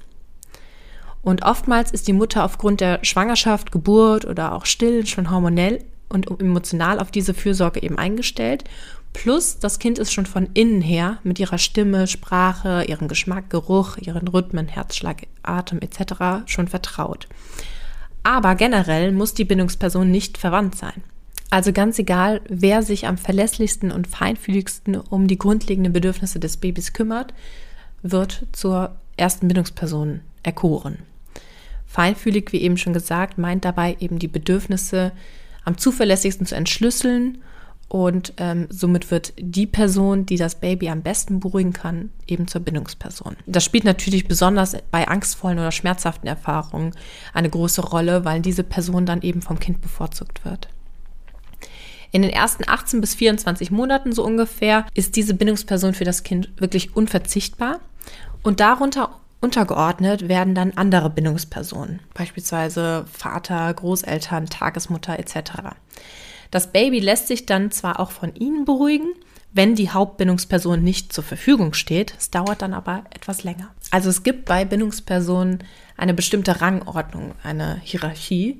Und 1.22 1.44
oftmals 1.44 1.92
ist 1.92 2.08
die 2.08 2.14
Mutter 2.14 2.44
aufgrund 2.44 2.82
der 2.82 3.00
Schwangerschaft, 3.04 3.72
Geburt 3.72 4.26
oder 4.26 4.54
auch 4.54 4.66
Stillen 4.66 5.06
schon 5.06 5.32
hormonell 5.32 5.84
und 6.10 6.30
emotional 6.42 7.00
auf 7.00 7.12
diese 7.12 7.34
Fürsorge 7.34 7.84
eben 7.84 7.98
eingestellt. 7.98 8.64
Plus 9.14 9.60
das 9.60 9.80
Kind 9.80 10.00
ist 10.00 10.14
schon 10.14 10.26
von 10.26 10.50
innen 10.54 10.82
her 10.82 11.18
mit 11.24 11.40
ihrer 11.40 11.58
Stimme, 11.58 12.08
Sprache, 12.08 12.86
ihrem 12.88 13.08
Geschmack, 13.08 13.50
Geruch, 13.50 13.98
ihren 13.98 14.28
Rhythmen, 14.28 14.68
Herzschlag, 14.68 15.28
Atem 15.44 15.80
etc. 15.82 16.46
schon 16.46 16.68
vertraut. 16.68 17.28
Aber 18.24 18.56
generell 18.56 19.12
muss 19.12 19.34
die 19.34 19.46
Bindungsperson 19.46 20.10
nicht 20.10 20.38
verwandt 20.38 20.76
sein. 20.76 21.04
Also 21.50 21.74
ganz 21.74 21.98
egal, 21.98 22.42
wer 22.48 22.84
sich 22.84 23.08
am 23.08 23.18
verlässlichsten 23.18 23.92
und 23.92 24.08
feinfühligsten 24.08 24.96
um 24.96 25.28
die 25.28 25.40
grundlegenden 25.40 25.92
Bedürfnisse 25.92 26.40
des 26.40 26.58
Babys 26.58 26.94
kümmert, 26.94 27.34
wird 28.04 28.46
zur 28.52 28.96
ersten 29.18 29.48
Bindungsperson 29.48 30.22
erkoren. 30.44 31.00
Feinfühlig, 31.88 32.54
wie 32.54 32.62
eben 32.62 32.78
schon 32.78 32.94
gesagt, 32.94 33.40
meint 33.40 33.66
dabei 33.66 33.98
eben 34.00 34.20
die 34.20 34.28
Bedürfnisse 34.28 35.12
am 35.66 35.78
zuverlässigsten 35.78 36.46
zu 36.46 36.56
entschlüsseln 36.56 37.40
und 37.90 38.34
ähm, 38.38 38.68
somit 38.70 39.10
wird 39.10 39.34
die 39.38 39.66
Person, 39.66 40.26
die 40.26 40.38
das 40.38 40.56
Baby 40.56 40.90
am 40.90 41.02
besten 41.02 41.40
beruhigen 41.40 41.74
kann, 41.74 42.12
eben 42.28 42.48
zur 42.48 42.62
Bindungsperson. 42.62 43.36
Das 43.48 43.64
spielt 43.64 43.84
natürlich 43.84 44.28
besonders 44.28 44.78
bei 44.92 45.08
angstvollen 45.08 45.58
oder 45.58 45.72
schmerzhaften 45.72 46.28
Erfahrungen 46.28 46.94
eine 47.34 47.50
große 47.50 47.82
Rolle, 47.82 48.24
weil 48.26 48.42
diese 48.42 48.64
Person 48.64 49.08
dann 49.08 49.24
eben 49.24 49.42
vom 49.42 49.60
Kind 49.60 49.82
bevorzugt 49.82 50.46
wird. 50.46 50.70
In 52.12 52.22
den 52.22 52.32
ersten 52.32 52.64
18 52.68 53.02
bis 53.02 53.16
24 53.16 53.72
Monaten 53.72 54.14
so 54.14 54.24
ungefähr 54.24 54.86
ist 54.94 55.16
diese 55.16 55.34
Bindungsperson 55.34 55.94
für 55.94 56.06
das 56.06 56.24
Kind 56.24 56.50
wirklich 56.58 56.96
unverzichtbar 56.96 57.80
und 58.44 58.60
darunter 58.60 59.20
Untergeordnet 59.42 60.28
werden 60.28 60.54
dann 60.54 60.74
andere 60.76 61.10
Bindungspersonen, 61.10 62.02
beispielsweise 62.14 63.06
Vater, 63.10 63.74
Großeltern, 63.74 64.48
Tagesmutter 64.48 65.18
etc. 65.18 65.78
Das 66.52 66.72
Baby 66.72 67.00
lässt 67.00 67.28
sich 67.28 67.46
dann 67.46 67.72
zwar 67.72 68.00
auch 68.00 68.12
von 68.12 68.36
ihnen 68.36 68.66
beruhigen, 68.66 69.14
wenn 69.52 69.76
die 69.76 69.90
Hauptbindungsperson 69.90 70.84
nicht 70.84 71.14
zur 71.14 71.24
Verfügung 71.24 71.74
steht. 71.74 72.14
Es 72.18 72.30
dauert 72.32 72.62
dann 72.62 72.74
aber 72.74 73.04
etwas 73.12 73.44
länger. 73.44 73.70
Also 73.92 74.10
es 74.10 74.24
gibt 74.24 74.46
bei 74.46 74.66
Bindungspersonen 74.66 75.64
eine 75.98 76.14
bestimmte 76.14 76.62
Rangordnung, 76.62 77.34
eine 77.44 77.80
Hierarchie 77.84 78.60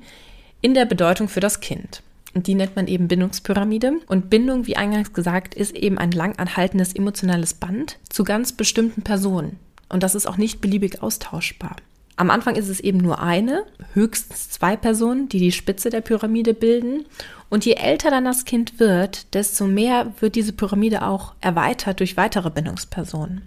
in 0.60 0.74
der 0.74 0.84
Bedeutung 0.84 1.28
für 1.28 1.40
das 1.40 1.60
Kind. 1.60 2.02
Und 2.34 2.46
die 2.46 2.54
nennt 2.54 2.76
man 2.76 2.86
eben 2.86 3.08
Bindungspyramide. 3.08 4.00
Und 4.06 4.30
Bindung, 4.30 4.66
wie 4.66 4.76
eingangs 4.76 5.12
gesagt, 5.12 5.54
ist 5.54 5.74
eben 5.74 5.98
ein 5.98 6.12
lang 6.12 6.38
anhaltendes 6.38 6.92
emotionales 6.92 7.54
Band 7.54 7.98
zu 8.08 8.24
ganz 8.24 8.52
bestimmten 8.52 9.02
Personen. 9.02 9.58
Und 9.88 10.02
das 10.02 10.14
ist 10.14 10.26
auch 10.26 10.36
nicht 10.36 10.60
beliebig 10.60 11.02
austauschbar. 11.02 11.76
Am 12.20 12.28
Anfang 12.28 12.54
ist 12.54 12.68
es 12.68 12.80
eben 12.80 12.98
nur 12.98 13.22
eine, 13.22 13.64
höchstens 13.94 14.50
zwei 14.50 14.76
Personen, 14.76 15.30
die 15.30 15.38
die 15.38 15.52
Spitze 15.52 15.88
der 15.88 16.02
Pyramide 16.02 16.52
bilden. 16.52 17.06
Und 17.48 17.64
je 17.64 17.72
älter 17.72 18.10
dann 18.10 18.26
das 18.26 18.44
Kind 18.44 18.78
wird, 18.78 19.32
desto 19.32 19.66
mehr 19.66 20.12
wird 20.20 20.34
diese 20.34 20.52
Pyramide 20.52 21.00
auch 21.00 21.32
erweitert 21.40 21.98
durch 21.98 22.18
weitere 22.18 22.50
Bindungspersonen. 22.50 23.40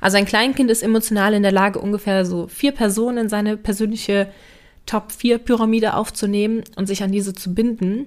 Also 0.00 0.16
ein 0.16 0.24
Kleinkind 0.24 0.70
ist 0.70 0.82
emotional 0.82 1.34
in 1.34 1.42
der 1.42 1.52
Lage, 1.52 1.78
ungefähr 1.78 2.24
so 2.24 2.46
vier 2.46 2.72
Personen 2.72 3.18
in 3.18 3.28
seine 3.28 3.58
persönliche 3.58 4.28
Top-4-Pyramide 4.86 5.92
aufzunehmen 5.92 6.64
und 6.74 6.86
sich 6.86 7.02
an 7.02 7.12
diese 7.12 7.34
zu 7.34 7.52
binden. 7.52 8.06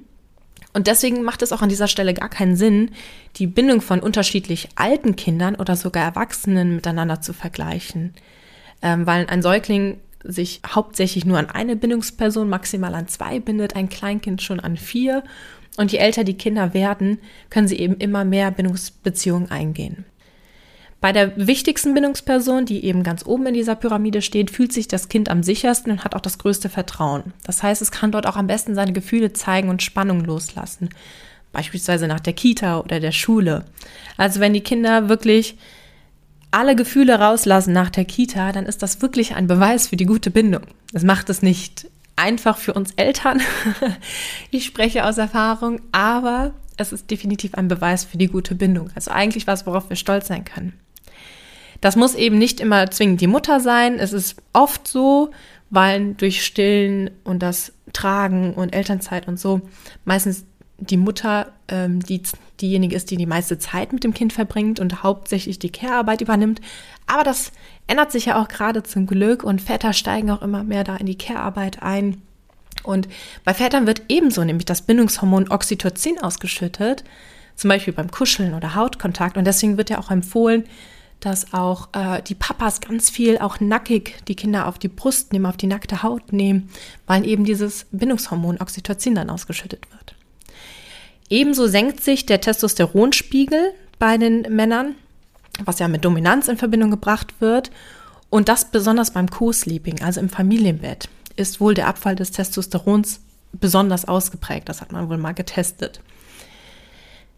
Und 0.74 0.88
deswegen 0.88 1.22
macht 1.22 1.44
es 1.44 1.52
auch 1.54 1.62
an 1.62 1.70
dieser 1.70 1.88
Stelle 1.88 2.16
gar 2.16 2.30
keinen 2.30 2.56
Sinn, 2.56 2.90
die 3.36 3.46
Bindung 3.46 3.82
von 3.82 4.00
unterschiedlich 4.00 4.70
alten 4.74 5.16
Kindern 5.16 5.54
oder 5.54 5.76
sogar 5.76 6.04
Erwachsenen 6.04 6.74
miteinander 6.74 7.22
zu 7.22 7.32
vergleichen. 7.32 8.16
Ähm, 8.82 9.06
weil 9.06 9.28
ein 9.28 9.42
Säugling 9.42 10.00
sich 10.24 10.62
hauptsächlich 10.66 11.26
nur 11.26 11.38
an 11.38 11.50
eine 11.50 11.76
Bindungsperson, 11.76 12.50
maximal 12.50 12.94
an 12.96 13.08
zwei 13.08 13.40
bindet, 13.40 13.76
ein 13.76 13.90
Kleinkind 13.90 14.42
schon 14.42 14.60
an 14.60 14.78
vier. 14.78 15.24
Und 15.78 15.92
je 15.92 16.00
älter 16.00 16.24
die 16.24 16.38
Kinder 16.38 16.74
werden, 16.74 17.20
können 17.50 17.68
sie 17.68 17.78
eben 17.78 17.96
immer 17.98 18.26
mehr 18.26 18.52
Bindungsbeziehungen 18.52 19.50
eingehen. 19.50 20.06
Bei 21.02 21.14
der 21.14 21.48
wichtigsten 21.48 21.94
Bindungsperson, 21.94 22.66
die 22.66 22.84
eben 22.84 23.04
ganz 23.04 23.26
oben 23.26 23.48
in 23.48 23.54
dieser 23.54 23.76
Pyramide 23.76 24.22
steht, 24.22 24.52
fühlt 24.52 24.74
sich 24.74 24.90
das 24.90 25.08
Kind 25.08 25.30
am 25.30 25.44
sichersten 25.44 25.94
und 25.94 26.04
hat 26.04 26.14
auch 26.14 26.22
das 26.22 26.38
größte 26.38 26.68
Vertrauen. 26.68 27.32
Das 27.46 27.64
heißt, 27.64 27.82
es 27.82 27.92
kann 27.92 28.12
dort 28.12 28.28
auch 28.28 28.36
am 28.36 28.48
besten 28.48 28.76
seine 28.76 28.92
Gefühle 28.92 29.32
zeigen 29.32 29.70
und 29.70 29.82
Spannung 29.82 30.26
loslassen. 30.26 30.90
Beispielsweise 31.54 32.08
nach 32.08 32.20
der 32.20 32.34
Kita 32.34 32.82
oder 32.82 33.00
der 33.00 33.14
Schule. 33.14 33.64
Also 34.18 34.42
wenn 34.42 34.52
die 34.52 34.62
Kinder 34.62 35.08
wirklich 35.08 35.58
alle 36.52 36.76
Gefühle 36.76 37.20
rauslassen 37.20 37.74
nach 37.74 37.90
der 37.90 38.06
Kita, 38.06 38.52
dann 38.52 38.66
ist 38.66 38.82
das 38.82 39.02
wirklich 39.02 39.36
ein 39.36 39.48
Beweis 39.48 39.88
für 39.88 39.98
die 39.98 40.06
gute 40.06 40.32
Bindung. 40.32 40.64
Das 40.92 41.04
macht 41.04 41.30
es 41.30 41.42
nicht 41.42 41.88
einfach 42.16 42.58
für 42.58 42.74
uns 42.74 42.92
Eltern. 42.96 43.42
ich 44.52 44.66
spreche 44.66 45.06
aus 45.06 45.18
Erfahrung, 45.18 45.82
aber 45.92 46.54
es 46.78 46.92
ist 46.92 47.12
definitiv 47.12 47.56
ein 47.56 47.68
Beweis 47.68 48.04
für 48.04 48.18
die 48.18 48.28
gute 48.28 48.56
Bindung. 48.56 48.90
Also 48.96 49.12
eigentlich 49.12 49.48
was, 49.48 49.66
worauf 49.66 49.90
wir 49.90 49.96
stolz 49.96 50.28
sein 50.28 50.46
können. 50.46 50.74
Das 51.82 51.96
muss 51.96 52.16
eben 52.16 52.38
nicht 52.38 52.60
immer 52.60 52.90
zwingend 52.92 53.22
die 53.22 53.28
Mutter 53.28 53.60
sein. 53.60 54.00
Es 54.00 54.12
ist 54.12 54.36
oft 54.54 54.88
so, 54.88 55.32
weil 55.70 56.14
durch 56.16 56.44
Stillen 56.44 57.12
und 57.24 57.42
das 57.42 57.74
Tragen 57.94 58.54
und 58.54 58.74
Elternzeit 58.74 59.28
und 59.28 59.40
so 59.40 59.62
meistens 60.06 60.46
die 60.78 60.98
Mutter 60.98 61.52
ähm, 61.68 62.02
die, 62.02 62.22
diejenige 62.62 62.96
ist, 62.96 63.12
die 63.12 63.18
die 63.18 63.26
meiste 63.26 63.60
Zeit 63.60 63.94
mit 63.94 64.04
dem 64.04 64.14
Kind 64.14 64.34
verbringt 64.34 64.80
und 64.80 65.04
hauptsächlich 65.04 65.60
die 65.60 65.72
Care-Arbeit 65.72 66.22
übernimmt. 66.22 66.62
Aber 67.08 67.24
das 67.24 67.52
ändert 67.88 68.12
sich 68.12 68.26
ja 68.26 68.42
auch 68.42 68.48
gerade 68.48 68.84
zum 68.84 69.08
Glück 69.08 69.44
und 69.44 69.62
Väter 69.62 69.94
steigen 69.94 70.30
auch 70.32 70.42
immer 70.42 70.64
mehr 70.64 70.84
da 70.84 70.96
in 70.96 71.06
die 71.06 71.18
Care-Arbeit 71.18 71.82
ein. 71.82 72.22
Und 72.84 73.08
bei 73.44 73.54
Vätern 73.54 73.88
wird 73.88 74.04
ebenso 74.10 74.44
nämlich 74.44 74.66
das 74.66 74.82
Bindungshormon 74.82 75.50
Oxytocin 75.50 76.20
ausgeschüttet, 76.22 77.04
zum 77.56 77.70
Beispiel 77.70 77.94
beim 77.94 78.10
Kuscheln 78.10 78.54
oder 78.54 78.76
Hautkontakt. 78.76 79.38
Und 79.38 79.46
deswegen 79.46 79.78
wird 79.78 79.90
ja 79.90 80.00
auch 80.00 80.12
empfohlen, 80.12 80.64
dass 81.20 81.54
auch 81.54 81.90
äh, 81.94 82.22
die 82.22 82.36
Papas 82.36 82.82
ganz 82.82 83.10
viel 83.10 83.38
auch 83.40 83.60
nackig 83.60 84.16
die 84.28 84.36
Kinder 84.36 84.68
auf 84.68 84.80
die 84.80 84.88
Brust 84.88 85.34
nehmen, 85.34 85.46
auf 85.46 85.58
die 85.58 85.68
nackte 85.68 86.04
Haut 86.04 86.32
nehmen, 86.32 86.70
weil 87.08 87.28
eben 87.28 87.44
dieses 87.44 87.86
Bindungshormon 87.92 88.62
Oxytocin 88.62 89.16
dann 89.16 89.30
ausgeschüttet 89.30 89.86
wird. 89.92 90.16
Ebenso 91.30 91.68
senkt 91.68 92.02
sich 92.02 92.26
der 92.26 92.42
Testosteronspiegel 92.42 93.74
bei 94.00 94.18
den 94.18 94.42
Männern, 94.56 94.96
was 95.64 95.80
ja 95.80 95.88
mit 95.88 96.04
Dominanz 96.06 96.48
in 96.48 96.58
Verbindung 96.58 96.92
gebracht 96.92 97.36
wird. 97.40 97.72
Und 98.30 98.50
das 98.50 98.66
besonders 98.66 99.12
beim 99.12 99.30
Co-Sleeping, 99.30 100.02
also 100.02 100.20
im 100.20 100.30
Familienbett, 100.30 101.10
ist 101.36 101.60
wohl 101.60 101.74
der 101.74 101.88
Abfall 101.88 102.16
des 102.16 102.32
Testosterons 102.32 103.22
besonders 103.54 104.06
ausgeprägt. 104.06 104.70
Das 104.70 104.82
hat 104.82 104.92
man 104.92 105.10
wohl 105.10 105.18
mal 105.18 105.34
getestet. 105.34 106.02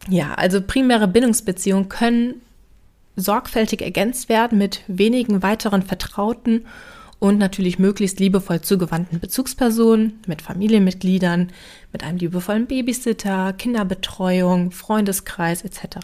Ja, 0.10 0.34
also 0.34 0.62
primäre 0.62 1.08
Bindungsbeziehungen 1.08 1.90
können 1.90 2.42
sorgfältig 3.16 3.82
ergänzt 3.82 4.30
werden 4.30 4.58
mit 4.58 4.82
wenigen 4.88 5.44
weiteren 5.44 5.84
Vertrauten 5.84 6.66
und 7.22 7.38
natürlich 7.38 7.78
möglichst 7.78 8.20
liebevoll 8.20 8.62
zugewandten 8.62 9.20
Bezugspersonen, 9.20 10.20
mit 10.26 10.42
Familienmitgliedern, 10.42 11.52
mit 11.94 12.04
einem 12.04 12.18
liebevollen 12.18 12.66
Babysitter, 12.66 13.54
Kinderbetreuung, 13.54 14.72
Freundeskreis 14.72 15.62
etc. 15.62 16.00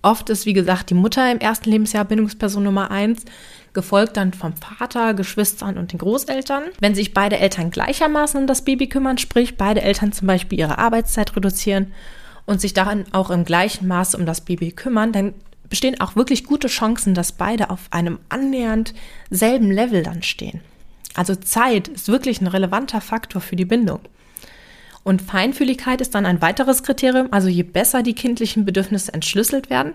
Oft 0.00 0.30
ist, 0.30 0.46
wie 0.46 0.54
gesagt, 0.54 0.88
die 0.88 0.94
Mutter 0.94 1.30
im 1.30 1.38
ersten 1.38 1.70
Lebensjahr 1.70 2.06
Bindungsperson 2.06 2.62
Nummer 2.62 2.90
eins, 2.90 3.26
gefolgt 3.74 4.16
dann 4.16 4.32
vom 4.32 4.54
Vater, 4.56 5.12
Geschwistern 5.12 5.76
und 5.76 5.92
den 5.92 5.98
Großeltern. 5.98 6.62
Wenn 6.80 6.94
sich 6.94 7.12
beide 7.12 7.38
Eltern 7.38 7.70
gleichermaßen 7.70 8.40
um 8.40 8.46
das 8.46 8.62
Baby 8.62 8.88
kümmern, 8.88 9.18
sprich 9.18 9.58
beide 9.58 9.82
Eltern 9.82 10.12
zum 10.12 10.26
Beispiel 10.28 10.58
ihre 10.58 10.78
Arbeitszeit 10.78 11.36
reduzieren 11.36 11.92
und 12.46 12.62
sich 12.62 12.72
daran 12.72 13.04
auch 13.12 13.28
im 13.28 13.44
gleichen 13.44 13.86
Maße 13.86 14.16
um 14.16 14.24
das 14.24 14.40
Baby 14.40 14.72
kümmern, 14.72 15.12
dann 15.12 15.34
bestehen 15.68 16.00
auch 16.00 16.16
wirklich 16.16 16.44
gute 16.44 16.68
Chancen, 16.68 17.14
dass 17.14 17.32
beide 17.32 17.70
auf 17.70 17.80
einem 17.90 18.18
annähernd 18.28 18.94
selben 19.30 19.70
Level 19.70 20.02
dann 20.02 20.22
stehen. 20.22 20.60
Also 21.14 21.34
Zeit 21.34 21.88
ist 21.88 22.08
wirklich 22.08 22.40
ein 22.40 22.46
relevanter 22.46 23.00
Faktor 23.00 23.40
für 23.40 23.56
die 23.56 23.64
Bindung. 23.64 24.00
Und 25.04 25.20
Feinfühligkeit 25.20 26.00
ist 26.00 26.14
dann 26.14 26.26
ein 26.26 26.40
weiteres 26.40 26.82
Kriterium. 26.82 27.28
Also 27.30 27.48
je 27.48 27.62
besser 27.62 28.02
die 28.02 28.14
kindlichen 28.14 28.64
Bedürfnisse 28.64 29.12
entschlüsselt 29.12 29.68
werden, 29.68 29.92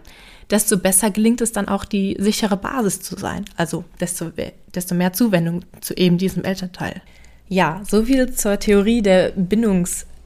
desto 0.52 0.78
besser 0.78 1.10
gelingt 1.10 1.42
es 1.42 1.52
dann 1.52 1.68
auch, 1.68 1.84
die 1.84 2.16
sichere 2.20 2.58
Basis 2.58 3.02
zu 3.02 3.18
sein. 3.18 3.46
Also 3.58 3.84
desto, 4.00 4.32
desto 4.74 4.96
mehr 4.96 5.14
Zuwendung 5.14 5.66
zu 5.82 5.96
eben 5.96 6.20
diesem 6.20 6.44
Elternteil. 6.44 7.02
Ja, 7.48 7.82
soviel 7.90 8.34
zur 8.34 8.60
Theorie 8.60 9.02
der 9.02 9.32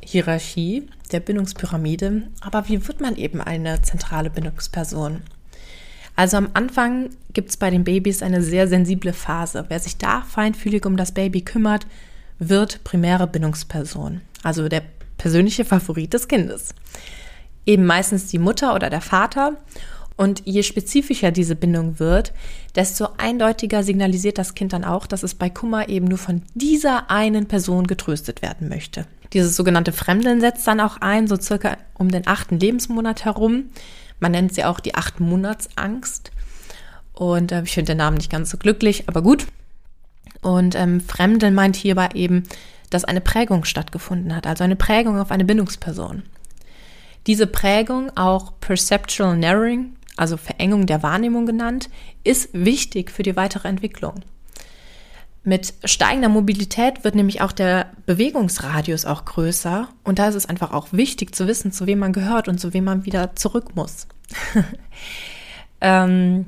Bindungshierarchie 0.04 0.88
der 1.12 1.20
Bindungspyramide. 1.20 2.24
Aber 2.42 2.68
wie 2.68 2.88
wird 2.88 3.02
man 3.02 3.16
eben 3.16 3.42
eine 3.42 3.82
zentrale 3.82 4.30
Bindungsperson? 4.30 5.22
Also 6.16 6.38
am 6.38 6.50
Anfang 6.54 7.10
gibt 7.34 7.50
es 7.50 7.58
bei 7.58 7.70
den 7.70 7.84
Babys 7.84 8.22
eine 8.22 8.44
sehr 8.44 8.68
sensible 8.68 9.14
Phase. 9.14 9.66
Wer 9.70 9.80
sich 9.80 9.98
da 9.98 10.22
feinfühlig 10.22 10.86
um 10.86 10.98
das 10.98 11.12
Baby 11.12 11.42
kümmert, 11.42 11.88
wird 12.38 12.84
primäre 12.84 13.28
Bindungsperson, 13.28 14.22
also 14.44 14.68
der 14.70 14.84
persönliche 15.18 15.66
Favorit 15.66 16.14
des 16.14 16.28
Kindes. 16.28 16.76
Eben 17.66 17.86
meistens 17.86 18.28
die 18.28 18.40
Mutter 18.40 18.76
oder 18.76 18.90
der 18.90 19.02
Vater. 19.02 19.58
Und 20.16 20.44
je 20.46 20.62
spezifischer 20.62 21.32
diese 21.32 21.56
Bindung 21.56 21.98
wird, 21.98 22.34
desto 22.76 23.08
eindeutiger 23.18 23.82
signalisiert 23.82 24.38
das 24.38 24.54
Kind 24.54 24.74
dann 24.74 24.84
auch, 24.84 25.08
dass 25.08 25.24
es 25.24 25.34
bei 25.34 25.50
Kummer 25.50 25.90
eben 25.90 26.08
nur 26.08 26.20
von 26.20 26.44
dieser 26.54 27.10
einen 27.10 27.48
Person 27.48 27.88
getröstet 27.88 28.44
werden 28.44 28.70
möchte. 28.70 29.08
Dieses 29.34 29.56
sogenannte 29.56 29.92
Fremdeln 29.92 30.40
setzt 30.42 30.68
dann 30.68 30.80
auch 30.80 30.98
ein, 31.02 31.28
so 31.28 31.36
circa 31.36 31.78
um 31.96 32.10
den 32.10 32.28
achten 32.28 32.60
Lebensmonat 32.60 33.26
herum. 33.26 33.66
Man 34.20 34.32
nennt 34.32 34.54
sie 34.54 34.64
auch 34.64 34.80
die 34.80 34.96
acht 34.96 35.20
Monatsangst. 35.20 36.32
Und 37.14 37.52
äh, 37.52 37.64
ich 37.64 37.74
finde 37.74 37.92
den 37.92 37.98
Namen 37.98 38.18
nicht 38.18 38.32
ganz 38.32 38.50
so 38.52 38.58
glücklich, 38.58 39.08
aber 39.08 39.22
gut. 39.22 39.48
Und 40.42 40.76
ähm, 40.76 41.02
Fremdeln 41.02 41.56
meint 41.56 41.76
hierbei 41.76 42.10
eben, 42.14 42.44
dass 42.90 43.06
eine 43.06 43.22
Prägung 43.22 43.66
stattgefunden 43.66 44.36
hat, 44.36 44.46
also 44.46 44.64
eine 44.64 44.76
Prägung 44.76 45.20
auf 45.20 45.32
eine 45.32 45.46
Bindungsperson. 45.46 46.24
Diese 47.26 47.48
Prägung, 47.48 48.16
auch 48.16 48.54
Perceptual 48.60 49.38
Narrowing, 49.38 49.96
also 50.16 50.38
Verengung 50.38 50.86
der 50.86 51.02
Wahrnehmung 51.02 51.46
genannt, 51.46 51.90
ist 52.24 52.50
wichtig 52.54 53.10
für 53.10 53.24
die 53.24 53.36
weitere 53.36 53.68
Entwicklung. 53.68 54.22
Mit 55.46 55.74
steigender 55.84 56.30
Mobilität 56.30 57.04
wird 57.04 57.16
nämlich 57.16 57.42
auch 57.42 57.52
der 57.52 57.92
Bewegungsradius 58.06 59.06
auch 59.06 59.26
größer 59.26 59.90
und 60.06 60.18
da 60.18 60.30
ist 60.30 60.36
es 60.36 60.46
einfach 60.46 60.72
auch 60.72 60.88
wichtig 60.92 61.36
zu 61.36 61.48
wissen, 61.48 61.74
zu 61.74 61.86
wem 61.86 62.00
man 62.00 62.14
gehört 62.14 62.48
und 62.48 62.60
zu 62.60 62.74
wem 62.74 62.86
man 62.86 63.06
wieder 63.06 63.36
zurück 63.36 63.76
muss. 63.76 64.08
ähm, 65.82 66.46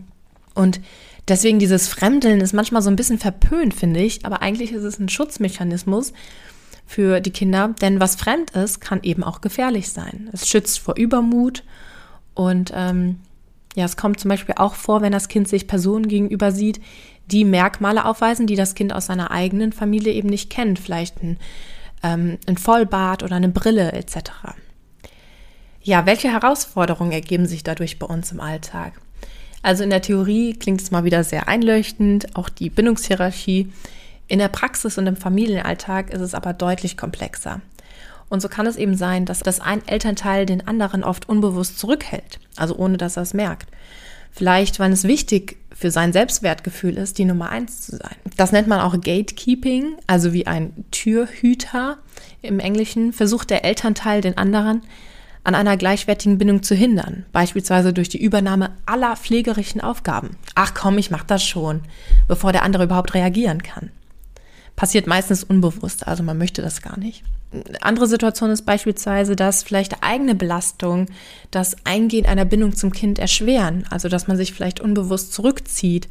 und 0.54 0.80
deswegen 1.28 1.60
dieses 1.60 1.90
Fremdeln 1.90 2.40
ist 2.40 2.54
manchmal 2.54 2.82
so 2.82 2.90
ein 2.90 2.96
bisschen 2.96 3.20
verpönt, 3.20 3.74
finde 3.74 4.00
ich, 4.00 4.25
aber 4.25 4.42
eigentlich 4.42 4.72
ist 4.72 4.84
es 4.84 4.98
ein 4.98 5.10
Schutzmechanismus 5.10 6.14
für 6.86 7.20
die 7.20 7.32
Kinder, 7.32 7.75
denn 7.82 8.00
was 8.00 8.16
fremd 8.16 8.52
ist, 8.52 8.80
kann 8.80 9.02
eben 9.04 9.25
auch 9.25 9.42
gefährlich 9.42 9.90
sein. 9.90 10.30
Es 10.32 10.48
schützt 10.48 10.80
vor 10.80 10.96
Übermut 10.96 11.64
und 12.34 12.72
ähm, 12.74 13.20
ja, 13.75 13.84
es 13.84 13.98
kommt 13.98 14.22
zum 14.22 14.30
Beispiel 14.30 14.56
auch 14.58 14.75
vor, 14.75 15.02
wenn 15.02 15.12
das 15.12 15.28
Kind 15.28 15.50
sich 15.50 15.68
Personen 15.68 16.08
gegenüber 16.08 16.54
sieht, 16.54 16.80
die 17.32 17.44
Merkmale 17.44 18.05
aufweisen, 18.05 18.48
die 18.48 18.55
das 18.55 18.75
Kind 18.75 18.94
aus 18.94 19.08
seiner 19.08 19.32
eigenen 19.32 19.74
Familie 19.74 20.13
eben 20.13 20.29
nicht 20.29 20.50
kennt. 20.50 20.79
Vielleicht 20.79 21.22
ein, 21.24 21.38
ähm, 22.03 22.38
ein 22.48 22.58
Vollbart 22.58 23.24
oder 23.24 23.36
eine 23.36 23.50
Brille 23.50 23.91
etc. 23.94 24.32
Ja, 25.82 26.05
welche 26.05 26.32
Herausforderungen 26.32 27.12
ergeben 27.12 27.46
sich 27.46 27.63
dadurch 27.63 28.00
bei 28.00 28.08
uns 28.08 28.32
im 28.32 28.39
Alltag? 28.39 28.94
Also 29.62 29.84
in 29.84 29.89
der 29.89 30.01
Theorie 30.01 30.53
klingt 30.53 30.82
es 30.82 30.91
mal 30.91 31.05
wieder 31.05 31.24
sehr 31.24 31.48
einleuchtend, 31.48 32.36
auch 32.36 32.50
die 32.50 32.70
Bindungshierarchie. 32.70 33.72
In 34.27 34.39
der 34.39 34.48
Praxis 34.48 34.98
und 34.98 35.08
im 35.08 35.15
Familienalltag 35.15 36.12
ist 36.12 36.22
es 36.22 36.34
aber 36.36 36.53
deutlich 36.53 36.98
komplexer. 36.98 37.62
Und 38.29 38.41
so 38.41 38.50
kann 38.50 38.65
es 38.65 38.75
eben 38.75 38.96
sein, 38.96 39.25
dass 39.25 39.39
das 39.39 39.60
ein 39.60 39.88
Elternteil 39.88 40.46
den 40.46 40.67
anderen 40.67 41.03
oft 41.03 41.29
unbewusst 41.29 41.79
zurückhält, 41.79 42.39
also 42.55 42.75
ohne 42.75 42.98
dass 42.98 43.17
er 43.17 43.24
es 43.24 43.34
merkt. 43.34 43.70
Vielleicht, 44.36 44.80
weil 44.80 44.92
es 44.92 45.06
wichtig 45.06 45.58
für 45.72 45.92
sein 45.92 46.12
Selbstwertgefühl 46.12 46.98
ist, 46.98 47.18
die 47.18 47.25
Nummer 47.25 47.50
eins 47.50 47.82
zu 47.82 47.96
sein. 47.96 48.15
Das 48.36 48.51
nennt 48.51 48.68
man 48.68 48.82
auch 48.82 49.00
Gatekeeping, 49.00 49.96
also 50.08 50.34
wie 50.34 50.46
ein 50.46 50.74
Türhüter 50.92 51.98
im 52.42 52.60
Englischen, 52.60 53.13
versucht 53.13 53.50
der 53.50 53.63
Elternteil 53.63 54.20
den 54.20 54.38
anderen 54.38 54.82
an 55.46 55.56
einer 55.56 55.77
gleichwertigen 55.77 56.38
Bindung 56.38 56.63
zu 56.63 56.75
hindern, 56.75 57.25
beispielsweise 57.32 57.94
durch 57.94 58.10
die 58.10 58.22
Übernahme 58.22 58.72
aller 58.86 59.15
pflegerischen 59.15 59.80
Aufgaben. 59.80 60.32
Ach 60.54 60.74
komm, 60.74 60.98
ich 60.98 61.12
mach 61.12 61.24
das 61.24 61.46
schon, 61.46 61.82
bevor 62.27 62.51
der 62.51 62.63
andere 62.63 62.84
überhaupt 62.86 63.13
reagieren 63.13 63.63
kann. 63.63 63.89
Passiert 64.75 65.08
meistens 65.08 65.46
unbewusst, 65.46 66.08
also 66.08 66.24
man 66.24 66.38
möchte 66.38 66.62
das 66.62 66.82
gar 66.82 67.00
nicht 67.00 67.24
andere 67.82 68.08
Situation 68.08 68.50
ist 68.52 68.64
beispielsweise, 68.64 69.36
dass 69.36 69.64
vielleicht 69.64 70.04
eigene 70.04 70.36
Belastung 70.36 71.08
das 71.52 71.75
Eingehen 71.86 72.25
einer 72.25 72.46
Bindung 72.46 72.75
zum 72.75 72.92
Kind 72.92 73.20
erschweren. 73.20 73.86
Also, 73.90 74.10
dass 74.10 74.28
man 74.28 74.38
sich 74.38 74.54
vielleicht 74.54 74.80
unbewusst 74.80 75.34
zurückzieht 75.34 76.10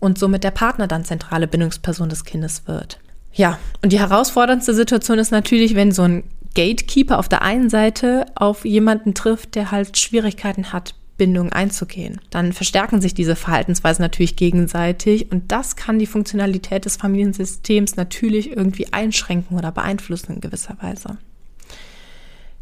und 0.00 0.18
somit 0.18 0.44
der 0.44 0.50
Partner 0.50 0.88
dann 0.88 1.04
zentrale 1.04 1.46
Bindungsperson 1.46 2.08
des 2.08 2.24
Kindes 2.24 2.66
wird. 2.66 2.98
Ja, 3.32 3.58
und 3.82 3.92
die 3.92 4.00
herausforderndste 4.00 4.74
Situation 4.74 5.18
ist 5.18 5.30
natürlich, 5.30 5.74
wenn 5.74 5.92
so 5.92 6.02
ein 6.02 6.24
Gatekeeper 6.54 7.18
auf 7.18 7.28
der 7.28 7.42
einen 7.42 7.70
Seite 7.70 8.26
auf 8.34 8.64
jemanden 8.64 9.14
trifft, 9.14 9.54
der 9.54 9.70
halt 9.70 9.96
Schwierigkeiten 9.96 10.72
hat, 10.72 10.94
Bindung 11.22 11.52
einzugehen. 11.52 12.20
Dann 12.30 12.52
verstärken 12.52 13.00
sich 13.00 13.14
diese 13.14 13.36
Verhaltensweisen 13.36 14.02
natürlich 14.02 14.34
gegenseitig 14.34 15.30
und 15.30 15.52
das 15.52 15.76
kann 15.76 16.00
die 16.00 16.08
Funktionalität 16.08 16.84
des 16.84 16.96
Familiensystems 16.96 17.94
natürlich 17.94 18.50
irgendwie 18.50 18.92
einschränken 18.92 19.56
oder 19.56 19.70
beeinflussen 19.70 20.32
in 20.32 20.40
gewisser 20.40 20.76
Weise. 20.80 21.18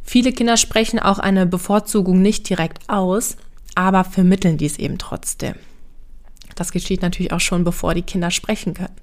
Viele 0.03 0.35
Kinder 0.35 0.59
sprechen 0.59 0.99
auch 0.99 1.19
eine 1.19 1.47
Bevorzugung 1.47 2.21
nicht 2.21 2.51
direkt 2.51 2.87
aus, 2.87 3.39
aber 3.75 4.05
vermitteln 4.05 4.59
dies 4.59 4.79
eben 4.79 4.99
trotzdem. 4.99 5.55
Das 6.55 6.71
geschieht 6.71 7.01
natürlich 7.01 7.33
auch 7.33 7.41
schon, 7.41 7.65
bevor 7.65 7.95
die 7.95 8.03
Kinder 8.03 8.31
sprechen 8.31 8.75
können. 8.75 8.97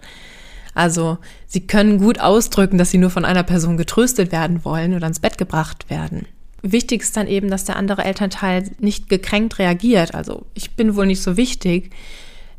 Also 0.76 1.18
sie 1.48 1.66
können 1.66 1.98
gut 1.98 2.20
ausdrücken, 2.20 2.78
dass 2.78 2.92
sie 2.92 3.00
nur 3.00 3.10
von 3.10 3.26
einer 3.26 3.42
Person 3.42 3.76
getröstet 3.76 4.32
werden 4.32 4.64
wollen 4.64 4.94
oder 4.94 5.08
ins 5.08 5.20
Bett 5.20 5.40
gebracht 5.40 5.90
werden 5.90 6.28
wichtig 6.72 7.02
ist 7.02 7.18
dann 7.18 7.28
eben, 7.28 7.50
dass 7.50 7.66
der 7.66 7.76
andere 7.76 8.04
Elternteil 8.04 8.70
nicht 8.80 9.10
gekränkt 9.10 9.60
reagiert. 9.60 10.16
Also 10.16 10.46
ich 10.54 10.72
bin 10.72 10.96
wohl 10.96 11.06
nicht 11.06 11.22
so 11.22 11.38
wichtig. 11.38 11.92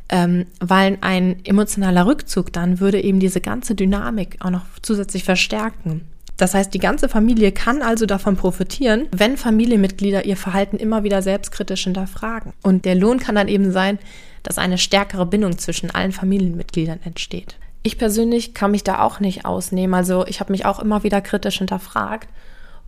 ähm, 0.09 0.47
weil 0.59 0.97
ein 1.01 1.37
emotionaler 1.45 2.07
Rückzug 2.07 2.51
dann 2.51 2.79
würde 2.79 3.01
eben 3.01 3.19
diese 3.19 3.41
ganze 3.41 3.75
Dynamik 3.75 4.37
auch 4.39 4.49
noch 4.49 4.65
zusätzlich 4.81 5.23
verstärken. 5.23 6.01
Das 6.35 6.53
heißt, 6.53 6.73
die 6.73 6.79
ganze 6.79 7.09
Familie 7.09 7.51
kann 7.51 7.81
also 7.81 8.05
davon 8.05 8.37
profitieren, 8.37 9.07
wenn 9.11 9.37
Familienmitglieder 9.37 10.25
ihr 10.25 10.37
Verhalten 10.37 10.77
immer 10.77 11.03
wieder 11.03 11.21
selbstkritisch 11.21 11.83
hinterfragen. 11.83 12.53
Und 12.63 12.85
der 12.85 12.95
Lohn 12.95 13.19
kann 13.19 13.35
dann 13.35 13.49
eben 13.49 13.71
sein, 13.71 13.99
dass 14.41 14.57
eine 14.57 14.77
stärkere 14.77 15.25
Bindung 15.25 15.57
zwischen 15.57 15.91
allen 15.91 16.13
Familienmitgliedern 16.13 17.01
entsteht. 17.03 17.57
Ich 17.83 17.97
persönlich 17.97 18.53
kann 18.53 18.71
mich 18.71 18.85
da 18.85 19.01
auch 19.01 19.19
nicht 19.19 19.45
ausnehmen. 19.45 19.93
Also 19.93 20.25
ich 20.27 20.39
habe 20.39 20.53
mich 20.53 20.65
auch 20.65 20.79
immer 20.79 21.03
wieder 21.03 21.21
kritisch 21.21 21.57
hinterfragt. 21.57 22.29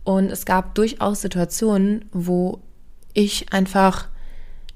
Und 0.04 0.30
es 0.30 0.44
gab 0.44 0.74
durchaus 0.74 1.20
Situationen, 1.20 2.06
wo 2.12 2.60
ich 3.14 3.52
einfach 3.52 4.08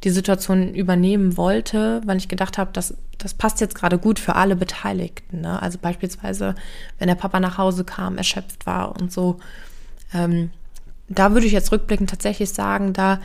die 0.05 0.11
Situation 0.11 0.75
übernehmen 0.75 1.37
wollte, 1.37 2.01
weil 2.05 2.19
ich 2.19 2.29
gedacht 2.29 2.59
habe, 2.59 2.71
das, 2.73 2.95
das 3.19 3.35
passt 3.35 3.61
jetzt 3.61 3.75
gerade 3.75 3.99
gut 3.99 4.19
für 4.19 4.37
alle 4.37 4.55
Beteiligten. 4.55 5.41
Ne? 5.41 5.61
Also 5.61 5.79
beispielsweise, 5.79 6.55
wenn 6.99 7.09
der 7.09 7.15
Papa 7.15 7.41
nach 7.41 7.59
Hause 7.59 7.85
kam, 7.85 8.19
erschöpft 8.19 8.67
war 8.67 9.01
und 9.01 9.13
so. 9.13 9.39
Ähm, 10.13 10.51
da 11.09 11.33
würde 11.33 11.47
ich 11.47 11.53
jetzt 11.53 11.73
rückblickend 11.73 12.11
tatsächlich 12.11 12.51
sagen, 12.51 12.93
da 12.93 13.21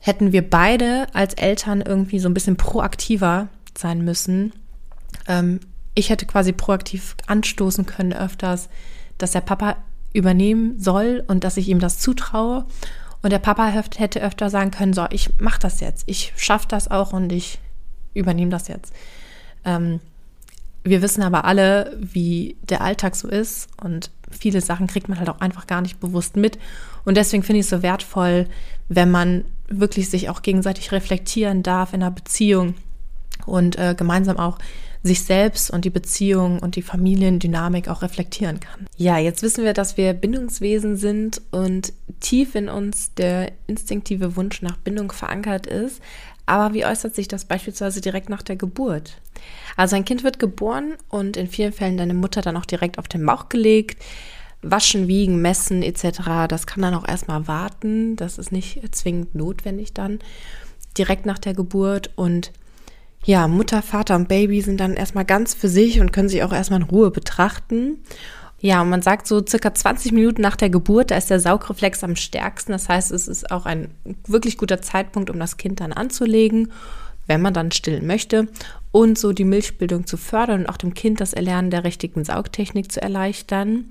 hätten 0.00 0.32
wir 0.32 0.48
beide 0.48 1.06
als 1.14 1.34
Eltern 1.34 1.80
irgendwie 1.80 2.18
so 2.18 2.28
ein 2.28 2.34
bisschen 2.34 2.56
proaktiver 2.56 3.48
sein 3.78 4.04
müssen. 4.04 4.52
Ähm, 5.28 5.60
ich 5.94 6.10
hätte 6.10 6.26
quasi 6.26 6.52
proaktiv 6.52 7.16
anstoßen 7.26 7.86
können 7.86 8.12
öfters, 8.12 8.68
dass 9.18 9.32
der 9.32 9.42
Papa 9.42 9.76
übernehmen 10.12 10.78
soll 10.78 11.24
und 11.26 11.44
dass 11.44 11.56
ich 11.56 11.68
ihm 11.68 11.80
das 11.80 11.98
zutraue. 11.98 12.66
Und 13.22 13.30
der 13.32 13.38
Papa 13.38 13.68
hätte 13.68 14.22
öfter 14.22 14.50
sagen 14.50 14.70
können, 14.70 14.92
so, 14.92 15.06
ich 15.10 15.30
mach 15.38 15.58
das 15.58 15.80
jetzt, 15.80 16.04
ich 16.06 16.32
schaffe 16.36 16.66
das 16.68 16.90
auch 16.90 17.12
und 17.12 17.30
ich 17.32 17.58
übernehme 18.14 18.50
das 18.50 18.68
jetzt. 18.68 18.92
Ähm, 19.64 20.00
wir 20.84 21.02
wissen 21.02 21.22
aber 21.22 21.44
alle, 21.44 21.96
wie 22.00 22.56
der 22.62 22.80
Alltag 22.80 23.14
so 23.14 23.28
ist 23.28 23.68
und 23.82 24.10
viele 24.30 24.60
Sachen 24.60 24.88
kriegt 24.88 25.08
man 25.08 25.18
halt 25.18 25.28
auch 25.28 25.40
einfach 25.40 25.66
gar 25.66 25.80
nicht 25.80 26.00
bewusst 26.00 26.36
mit. 26.36 26.58
Und 27.04 27.16
deswegen 27.16 27.42
finde 27.42 27.60
ich 27.60 27.66
es 27.66 27.70
so 27.70 27.82
wertvoll, 27.82 28.48
wenn 28.88 29.10
man 29.10 29.44
wirklich 29.68 30.10
sich 30.10 30.28
auch 30.28 30.42
gegenseitig 30.42 30.90
reflektieren 30.92 31.62
darf 31.62 31.92
in 31.92 32.02
einer 32.02 32.10
Beziehung 32.10 32.74
und 33.46 33.78
äh, 33.78 33.94
gemeinsam 33.96 34.38
auch 34.38 34.58
sich 35.02 35.24
selbst 35.24 35.70
und 35.70 35.84
die 35.84 35.90
Beziehung 35.90 36.60
und 36.60 36.76
die 36.76 36.82
Familiendynamik 36.82 37.88
auch 37.88 38.02
reflektieren 38.02 38.60
kann. 38.60 38.86
Ja, 38.96 39.18
jetzt 39.18 39.42
wissen 39.42 39.64
wir, 39.64 39.72
dass 39.72 39.96
wir 39.96 40.12
Bindungswesen 40.12 40.96
sind 40.96 41.42
und 41.50 41.92
tief 42.20 42.54
in 42.54 42.68
uns 42.68 43.12
der 43.14 43.52
instinktive 43.66 44.36
Wunsch 44.36 44.62
nach 44.62 44.76
Bindung 44.76 45.10
verankert 45.10 45.66
ist. 45.66 46.00
Aber 46.46 46.74
wie 46.74 46.84
äußert 46.84 47.14
sich 47.14 47.28
das 47.28 47.44
beispielsweise 47.44 48.00
direkt 48.00 48.28
nach 48.28 48.42
der 48.42 48.56
Geburt? 48.56 49.20
Also 49.76 49.96
ein 49.96 50.04
Kind 50.04 50.22
wird 50.22 50.38
geboren 50.38 50.94
und 51.08 51.36
in 51.36 51.48
vielen 51.48 51.72
Fällen 51.72 51.96
deine 51.96 52.14
Mutter 52.14 52.42
dann 52.42 52.56
auch 52.56 52.66
direkt 52.66 52.98
auf 52.98 53.08
den 53.08 53.24
Bauch 53.24 53.48
gelegt. 53.48 54.02
Waschen, 54.60 55.08
wiegen, 55.08 55.42
messen 55.42 55.82
etc. 55.82 56.46
Das 56.48 56.66
kann 56.66 56.82
dann 56.82 56.94
auch 56.94 57.08
erstmal 57.08 57.48
warten. 57.48 58.14
Das 58.16 58.38
ist 58.38 58.52
nicht 58.52 58.80
zwingend 58.94 59.34
notwendig 59.34 59.92
dann 59.92 60.20
direkt 60.96 61.26
nach 61.26 61.38
der 61.38 61.54
Geburt. 61.54 62.10
Und 62.14 62.52
ja, 63.24 63.46
Mutter, 63.48 63.82
Vater 63.82 64.16
und 64.16 64.28
Baby 64.28 64.60
sind 64.60 64.80
dann 64.80 64.94
erstmal 64.94 65.24
ganz 65.24 65.54
für 65.54 65.68
sich 65.68 66.00
und 66.00 66.12
können 66.12 66.28
sich 66.28 66.42
auch 66.42 66.52
erstmal 66.52 66.80
in 66.80 66.86
Ruhe 66.86 67.10
betrachten. 67.10 67.98
Ja, 68.60 68.80
und 68.82 68.90
man 68.90 69.02
sagt 69.02 69.26
so 69.26 69.44
circa 69.44 69.74
20 69.74 70.12
Minuten 70.12 70.40
nach 70.40 70.56
der 70.56 70.70
Geburt, 70.70 71.10
da 71.10 71.16
ist 71.16 71.30
der 71.30 71.40
Saugreflex 71.40 72.04
am 72.04 72.16
stärksten. 72.16 72.72
Das 72.72 72.88
heißt, 72.88 73.10
es 73.10 73.26
ist 73.26 73.50
auch 73.50 73.66
ein 73.66 73.90
wirklich 74.26 74.56
guter 74.56 74.80
Zeitpunkt, 74.80 75.30
um 75.30 75.38
das 75.38 75.56
Kind 75.56 75.80
dann 75.80 75.92
anzulegen, 75.92 76.72
wenn 77.26 77.42
man 77.42 77.54
dann 77.54 77.72
stillen 77.72 78.06
möchte 78.06 78.48
und 78.92 79.18
so 79.18 79.32
die 79.32 79.44
Milchbildung 79.44 80.06
zu 80.06 80.16
fördern 80.16 80.60
und 80.60 80.68
auch 80.68 80.76
dem 80.76 80.94
Kind 80.94 81.20
das 81.20 81.32
Erlernen 81.32 81.70
der 81.70 81.84
richtigen 81.84 82.24
Saugtechnik 82.24 82.92
zu 82.92 83.02
erleichtern. 83.02 83.86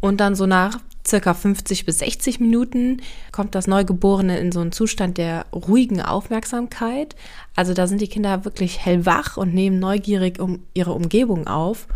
Und 0.00 0.20
dann 0.20 0.34
so 0.34 0.46
nach 0.46 0.78
circa 1.06 1.34
50 1.34 1.84
bis 1.84 1.98
60 1.98 2.40
Minuten 2.40 3.02
kommt 3.32 3.54
das 3.54 3.66
Neugeborene 3.66 4.38
in 4.38 4.52
so 4.52 4.60
einen 4.60 4.72
Zustand 4.72 5.18
der 5.18 5.46
ruhigen 5.52 6.00
Aufmerksamkeit. 6.00 7.16
Also 7.56 7.74
da 7.74 7.86
sind 7.86 8.00
die 8.00 8.08
Kinder 8.08 8.44
wirklich 8.44 8.84
hellwach 8.84 9.36
und 9.36 9.54
nehmen 9.54 9.78
neugierig 9.78 10.40
um 10.40 10.60
ihre 10.74 10.92
Umgebung 10.92 11.46
auf 11.46 11.88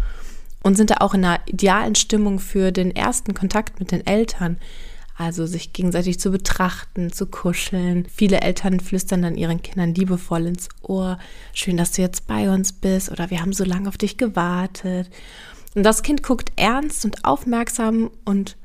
und 0.63 0.77
sind 0.77 0.91
da 0.91 0.97
auch 1.01 1.15
in 1.15 1.25
einer 1.25 1.41
idealen 1.47 1.95
Stimmung 1.95 2.39
für 2.39 2.73
den 2.73 2.95
ersten 2.95 3.35
Kontakt 3.35 3.79
mit 3.79 3.93
den 3.93 4.07
Eltern. 4.07 4.59
Also 5.19 5.47
sich 5.47 5.73
gegenseitig 5.73 6.21
zu 6.21 6.31
betrachten, 6.31 7.11
zu 7.11 7.27
kuscheln. 7.27 8.07
Viele 8.15 8.43
Eltern 8.43 8.81
flüstern 8.81 9.23
dann 9.23 9.37
ihren 9.37 9.63
Kindern 9.63 9.95
liebevoll 9.95 10.47
ins 10.47 10.69
Ohr, 10.83 11.19
schön, 11.55 11.79
dass 11.79 11.93
du 11.93 12.03
jetzt 12.03 12.27
bei 12.27 12.51
uns 12.51 12.73
bist 12.73 13.11
oder 13.11 13.31
wir 13.31 13.41
haben 13.41 13.55
so 13.55 13.65
lange 13.65 13.89
auf 13.89 13.97
dich 13.97 14.19
gewartet. 14.19 15.09
Und 15.75 15.85
das 15.85 16.03
Kind 16.03 16.23
guckt 16.23 16.53
ernst 16.57 17.05
und 17.07 17.25
aufmerksam 17.25 18.11
und 18.27 18.57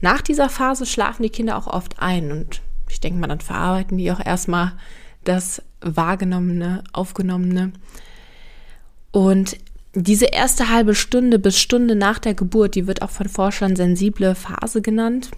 nach 0.00 0.22
dieser 0.22 0.48
Phase 0.48 0.86
schlafen 0.86 1.22
die 1.22 1.30
Kinder 1.30 1.56
auch 1.56 1.66
oft 1.66 2.00
ein 2.00 2.32
und 2.32 2.62
ich 2.88 3.00
denke 3.00 3.20
mal, 3.20 3.28
dann 3.28 3.40
verarbeiten 3.40 3.98
die 3.98 4.10
auch 4.10 4.24
erstmal 4.24 4.72
das 5.24 5.62
Wahrgenommene, 5.80 6.82
Aufgenommene. 6.92 7.72
Und 9.12 9.56
diese 9.94 10.26
erste 10.26 10.70
halbe 10.70 10.94
Stunde 10.94 11.38
bis 11.38 11.58
Stunde 11.58 11.96
nach 11.96 12.18
der 12.18 12.34
Geburt, 12.34 12.74
die 12.74 12.86
wird 12.86 13.02
auch 13.02 13.10
von 13.10 13.28
Forschern 13.28 13.76
sensible 13.76 14.34
Phase 14.34 14.82
genannt, 14.82 15.30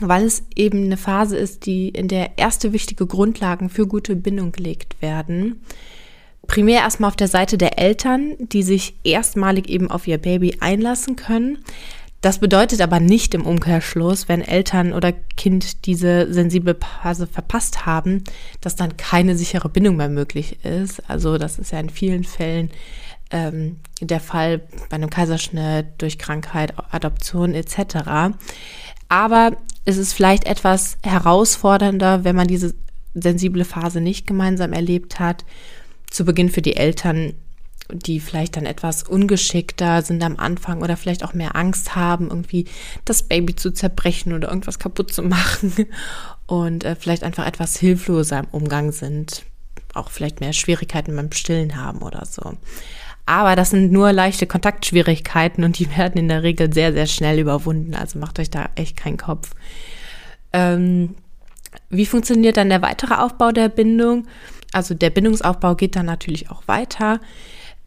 weil 0.00 0.24
es 0.24 0.44
eben 0.54 0.84
eine 0.84 0.96
Phase 0.96 1.36
ist, 1.36 1.66
die 1.66 1.88
in 1.88 2.08
der 2.08 2.38
erste 2.38 2.72
wichtige 2.72 3.06
Grundlagen 3.06 3.68
für 3.70 3.86
gute 3.86 4.16
Bindung 4.16 4.52
gelegt 4.52 5.00
werden. 5.00 5.60
Primär 6.46 6.80
erstmal 6.80 7.08
auf 7.08 7.16
der 7.16 7.28
Seite 7.28 7.56
der 7.56 7.78
Eltern, 7.78 8.36
die 8.38 8.62
sich 8.62 8.94
erstmalig 9.04 9.68
eben 9.68 9.90
auf 9.90 10.06
ihr 10.08 10.18
Baby 10.18 10.56
einlassen 10.60 11.16
können. 11.16 11.58
Das 12.22 12.38
bedeutet 12.38 12.80
aber 12.80 13.00
nicht 13.00 13.34
im 13.34 13.44
Umkehrschluss, 13.44 14.28
wenn 14.28 14.42
Eltern 14.42 14.92
oder 14.92 15.10
Kind 15.10 15.86
diese 15.86 16.32
sensible 16.32 16.76
Phase 17.02 17.26
verpasst 17.26 17.84
haben, 17.84 18.22
dass 18.60 18.76
dann 18.76 18.96
keine 18.96 19.36
sichere 19.36 19.68
Bindung 19.68 19.96
mehr 19.96 20.08
möglich 20.08 20.64
ist. 20.64 21.02
Also 21.10 21.36
das 21.36 21.58
ist 21.58 21.72
ja 21.72 21.80
in 21.80 21.90
vielen 21.90 22.22
Fällen 22.22 22.70
ähm, 23.32 23.78
der 24.00 24.20
Fall 24.20 24.60
bei 24.88 24.94
einem 24.94 25.10
Kaiserschnitt 25.10 25.86
durch 25.98 26.16
Krankheit, 26.16 26.74
Adoption 26.92 27.54
etc. 27.54 28.36
Aber 29.08 29.56
es 29.84 29.96
ist 29.96 30.12
vielleicht 30.12 30.44
etwas 30.46 30.98
herausfordernder, 31.02 32.22
wenn 32.22 32.36
man 32.36 32.46
diese 32.46 32.72
sensible 33.14 33.64
Phase 33.64 34.00
nicht 34.00 34.28
gemeinsam 34.28 34.72
erlebt 34.72 35.18
hat, 35.18 35.44
zu 36.08 36.24
Beginn 36.24 36.50
für 36.50 36.62
die 36.62 36.76
Eltern 36.76 37.34
die 37.92 38.20
vielleicht 38.20 38.56
dann 38.56 38.66
etwas 38.66 39.02
ungeschickter 39.02 40.02
sind 40.02 40.22
am 40.22 40.36
Anfang 40.36 40.82
oder 40.82 40.96
vielleicht 40.96 41.24
auch 41.24 41.34
mehr 41.34 41.56
Angst 41.56 41.94
haben, 41.94 42.28
irgendwie 42.28 42.66
das 43.04 43.22
Baby 43.22 43.56
zu 43.56 43.72
zerbrechen 43.72 44.32
oder 44.32 44.48
irgendwas 44.48 44.78
kaputt 44.78 45.12
zu 45.12 45.22
machen 45.22 45.86
und 46.46 46.84
äh, 46.84 46.96
vielleicht 46.96 47.22
einfach 47.22 47.46
etwas 47.46 47.76
hilfloser 47.76 48.40
im 48.40 48.46
Umgang 48.52 48.92
sind, 48.92 49.44
auch 49.94 50.10
vielleicht 50.10 50.40
mehr 50.40 50.52
Schwierigkeiten 50.52 51.14
beim 51.14 51.32
Stillen 51.32 51.76
haben 51.76 52.02
oder 52.02 52.24
so. 52.24 52.56
Aber 53.24 53.54
das 53.54 53.70
sind 53.70 53.92
nur 53.92 54.12
leichte 54.12 54.46
Kontaktschwierigkeiten 54.46 55.64
und 55.64 55.78
die 55.78 55.96
werden 55.96 56.18
in 56.18 56.28
der 56.28 56.42
Regel 56.42 56.72
sehr, 56.72 56.92
sehr 56.92 57.06
schnell 57.06 57.38
überwunden. 57.38 57.94
Also 57.94 58.18
macht 58.18 58.38
euch 58.38 58.50
da 58.50 58.70
echt 58.74 58.96
keinen 58.96 59.16
Kopf. 59.16 59.54
Ähm, 60.52 61.14
wie 61.88 62.06
funktioniert 62.06 62.56
dann 62.56 62.68
der 62.68 62.82
weitere 62.82 63.14
Aufbau 63.14 63.52
der 63.52 63.68
Bindung? 63.68 64.26
Also 64.72 64.94
der 64.94 65.10
Bindungsaufbau 65.10 65.74
geht 65.74 65.96
dann 65.96 66.06
natürlich 66.06 66.50
auch 66.50 66.66
weiter 66.66 67.20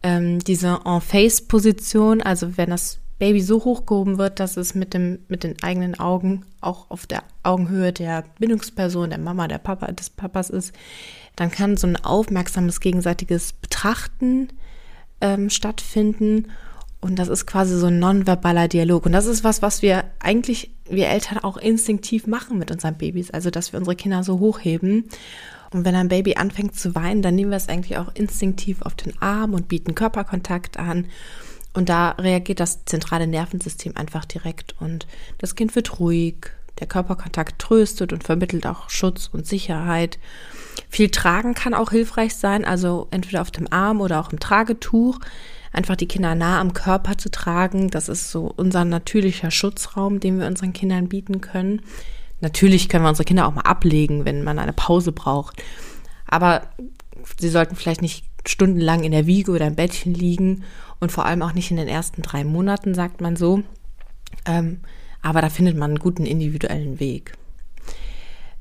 ähm, 0.02 0.38
diese 0.40 0.80
En-Face-Position, 0.84 2.22
also 2.22 2.56
wenn 2.56 2.70
das 2.70 2.98
Baby 3.18 3.40
so 3.40 3.64
hochgehoben 3.64 4.18
wird, 4.18 4.40
dass 4.40 4.56
es 4.56 4.74
mit, 4.74 4.92
dem, 4.92 5.20
mit 5.28 5.42
den 5.42 5.62
eigenen 5.62 5.98
Augen 5.98 6.44
auch 6.60 6.90
auf 6.90 7.06
der 7.06 7.22
Augenhöhe 7.42 7.92
der 7.92 8.24
Bindungsperson, 8.38 9.10
der 9.10 9.18
Mama, 9.18 9.48
der 9.48 9.58
Papa, 9.58 9.90
des 9.92 10.10
Papas 10.10 10.50
ist, 10.50 10.74
dann 11.34 11.50
kann 11.50 11.76
so 11.76 11.86
ein 11.86 11.96
aufmerksames 11.96 12.80
gegenseitiges 12.80 13.54
Betrachten 13.54 14.48
ähm, 15.20 15.48
stattfinden. 15.48 16.48
Und 17.00 17.18
das 17.18 17.28
ist 17.28 17.46
quasi 17.46 17.78
so 17.78 17.86
ein 17.86 17.98
nonverbaler 17.98 18.68
Dialog. 18.68 19.06
Und 19.06 19.12
das 19.12 19.26
ist 19.26 19.44
was, 19.44 19.62
was 19.62 19.80
wir 19.80 20.04
eigentlich, 20.18 20.70
wir 20.88 21.08
Eltern 21.08 21.38
auch 21.38 21.56
instinktiv 21.56 22.26
machen 22.26 22.58
mit 22.58 22.70
unseren 22.70 22.96
Babys. 22.96 23.30
Also, 23.30 23.50
dass 23.50 23.72
wir 23.72 23.78
unsere 23.78 23.96
Kinder 23.96 24.24
so 24.24 24.40
hochheben. 24.40 25.04
Und 25.72 25.84
wenn 25.84 25.94
ein 25.94 26.08
Baby 26.08 26.36
anfängt 26.36 26.76
zu 26.76 26.94
weinen, 26.94 27.22
dann 27.22 27.34
nehmen 27.34 27.50
wir 27.50 27.56
es 27.56 27.68
eigentlich 27.68 27.98
auch 27.98 28.14
instinktiv 28.14 28.82
auf 28.82 28.94
den 28.94 29.20
Arm 29.20 29.54
und 29.54 29.68
bieten 29.68 29.94
Körperkontakt 29.94 30.78
an. 30.78 31.06
Und 31.76 31.90
da 31.90 32.12
reagiert 32.12 32.60
das 32.60 32.86
zentrale 32.86 33.26
Nervensystem 33.26 33.96
einfach 33.96 34.24
direkt 34.24 34.74
und 34.80 35.06
das 35.38 35.54
Kind 35.54 35.74
wird 35.76 36.00
ruhig. 36.00 36.36
Der 36.78 36.86
Körperkontakt 36.86 37.58
tröstet 37.58 38.12
und 38.12 38.24
vermittelt 38.24 38.66
auch 38.66 38.90
Schutz 38.90 39.30
und 39.32 39.46
Sicherheit. 39.46 40.18
Viel 40.90 41.10
Tragen 41.10 41.54
kann 41.54 41.74
auch 41.74 41.90
hilfreich 41.90 42.34
sein, 42.34 42.64
also 42.64 43.08
entweder 43.10 43.40
auf 43.40 43.50
dem 43.50 43.70
Arm 43.72 44.00
oder 44.00 44.20
auch 44.20 44.32
im 44.32 44.40
Tragetuch. 44.40 45.18
Einfach 45.72 45.96
die 45.96 46.08
Kinder 46.08 46.34
nah 46.34 46.60
am 46.60 46.72
Körper 46.72 47.18
zu 47.18 47.30
tragen, 47.30 47.90
das 47.90 48.08
ist 48.08 48.30
so 48.30 48.52
unser 48.56 48.84
natürlicher 48.84 49.50
Schutzraum, 49.50 50.20
den 50.20 50.38
wir 50.38 50.46
unseren 50.46 50.72
Kindern 50.72 51.08
bieten 51.08 51.42
können. 51.42 51.82
Natürlich 52.40 52.88
können 52.88 53.04
wir 53.04 53.08
unsere 53.08 53.24
Kinder 53.24 53.46
auch 53.46 53.54
mal 53.54 53.62
ablegen, 53.62 54.24
wenn 54.24 54.44
man 54.44 54.58
eine 54.58 54.72
Pause 54.72 55.12
braucht. 55.12 55.62
Aber 56.26 56.62
sie 57.38 57.48
sollten 57.48 57.76
vielleicht 57.76 58.02
nicht 58.02 58.24
stundenlang 58.46 59.04
in 59.04 59.12
der 59.12 59.26
Wiege 59.26 59.50
oder 59.50 59.66
im 59.66 59.74
Bettchen 59.74 60.14
liegen 60.14 60.64
und 61.00 61.12
vor 61.12 61.26
allem 61.26 61.42
auch 61.42 61.52
nicht 61.52 61.70
in 61.70 61.76
den 61.76 61.88
ersten 61.88 62.22
drei 62.22 62.44
Monaten, 62.44 62.94
sagt 62.94 63.20
man 63.20 63.36
so. 63.36 63.62
Ähm, 64.44 64.80
aber 65.22 65.40
da 65.40 65.48
findet 65.48 65.76
man 65.76 65.90
einen 65.90 65.98
guten 65.98 66.26
individuellen 66.26 67.00
Weg. 67.00 67.32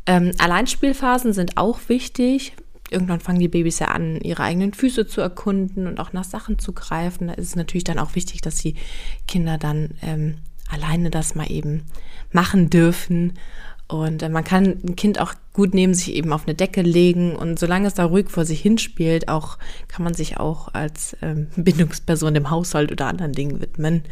Ähm, 0.06 0.32
Alleinspielphasen 0.38 1.34
sind 1.34 1.58
auch 1.58 1.80
wichtig. 1.88 2.54
Irgendwann 2.90 3.20
fangen 3.20 3.40
die 3.40 3.48
Babys 3.48 3.80
ja 3.80 3.88
an, 3.88 4.22
ihre 4.22 4.44
eigenen 4.44 4.74
Füße 4.74 5.08
zu 5.08 5.22
erkunden 5.22 5.88
und 5.88 6.00
auch 6.00 6.14
nach 6.14 6.24
Sachen 6.24 6.60
zu 6.60 6.74
greifen. 6.74 7.28
Da 7.28 7.34
ist 7.34 7.48
es 7.48 7.56
natürlich 7.56 7.84
dann 7.84 8.00
auch 8.00 8.16
wichtig, 8.16 8.42
dass 8.42 8.56
die 8.56 8.76
Kinder 9.28 9.58
dann 9.58 9.92
ähm, 10.02 10.38
alleine 10.70 11.10
das 11.10 11.36
mal 11.36 11.52
eben 11.52 11.84
machen 12.32 12.70
dürfen. 12.70 13.34
Und 13.88 14.24
äh, 14.24 14.30
man 14.30 14.44
kann 14.44 14.80
ein 14.84 14.96
Kind 14.96 15.20
auch 15.20 15.34
gut 15.54 15.74
neben 15.74 15.94
sich 15.94 16.14
eben 16.14 16.34
auf 16.34 16.48
eine 16.48 16.56
Decke 16.56 16.82
legen 16.82 17.36
und 17.36 17.60
solange 17.60 17.88
es 17.88 17.94
da 17.94 18.06
ruhig 18.06 18.30
vor 18.30 18.44
sich 18.46 18.62
hinspielt, 18.62 19.28
auch 19.28 19.58
kann 19.88 20.04
man 20.04 20.14
sich 20.14 20.38
auch 20.38 20.74
als 20.74 21.16
ähm, 21.22 21.48
Bindungsperson 21.56 22.34
dem 22.34 22.50
Haushalt 22.50 22.92
oder 22.92 23.08
anderen 23.08 23.34
Dingen 23.34 23.62
widmen, 23.62 24.04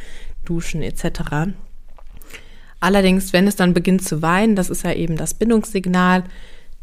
duschen 0.46 0.84
etc. 0.84 1.54
Allerdings, 2.80 3.34
wenn 3.34 3.48
es 3.48 3.56
dann 3.56 3.74
beginnt 3.74 4.04
zu 4.04 4.22
weinen, 4.22 4.56
das 4.56 4.70
ist 4.70 4.84
ja 4.84 4.94
eben 4.94 5.16
das 5.16 5.34
Bindungssignal, 5.34 6.24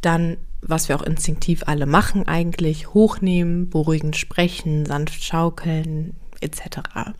dann, 0.01 0.39
was 0.63 0.89
wir 0.89 0.97
auch 0.97 1.03
instinktiv 1.03 1.63
alle 1.67 1.87
machen 1.87 2.27
eigentlich, 2.27 2.93
hochnehmen, 2.95 3.71
beruhigend 3.71 4.17
sprechen, 4.17 4.87
sanft 4.87 5.23
schaukeln 5.23 6.15
etc. 6.41 7.13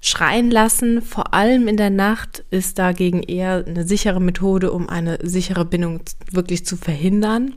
Schreien 0.00 0.50
lassen, 0.50 1.02
vor 1.02 1.34
allem 1.34 1.68
in 1.68 1.76
der 1.76 1.90
Nacht, 1.90 2.44
ist 2.50 2.78
dagegen 2.78 3.22
eher 3.22 3.64
eine 3.66 3.86
sichere 3.86 4.20
Methode, 4.20 4.72
um 4.72 4.88
eine 4.88 5.18
sichere 5.22 5.64
Bindung 5.64 6.00
wirklich 6.30 6.64
zu 6.64 6.76
verhindern. 6.76 7.54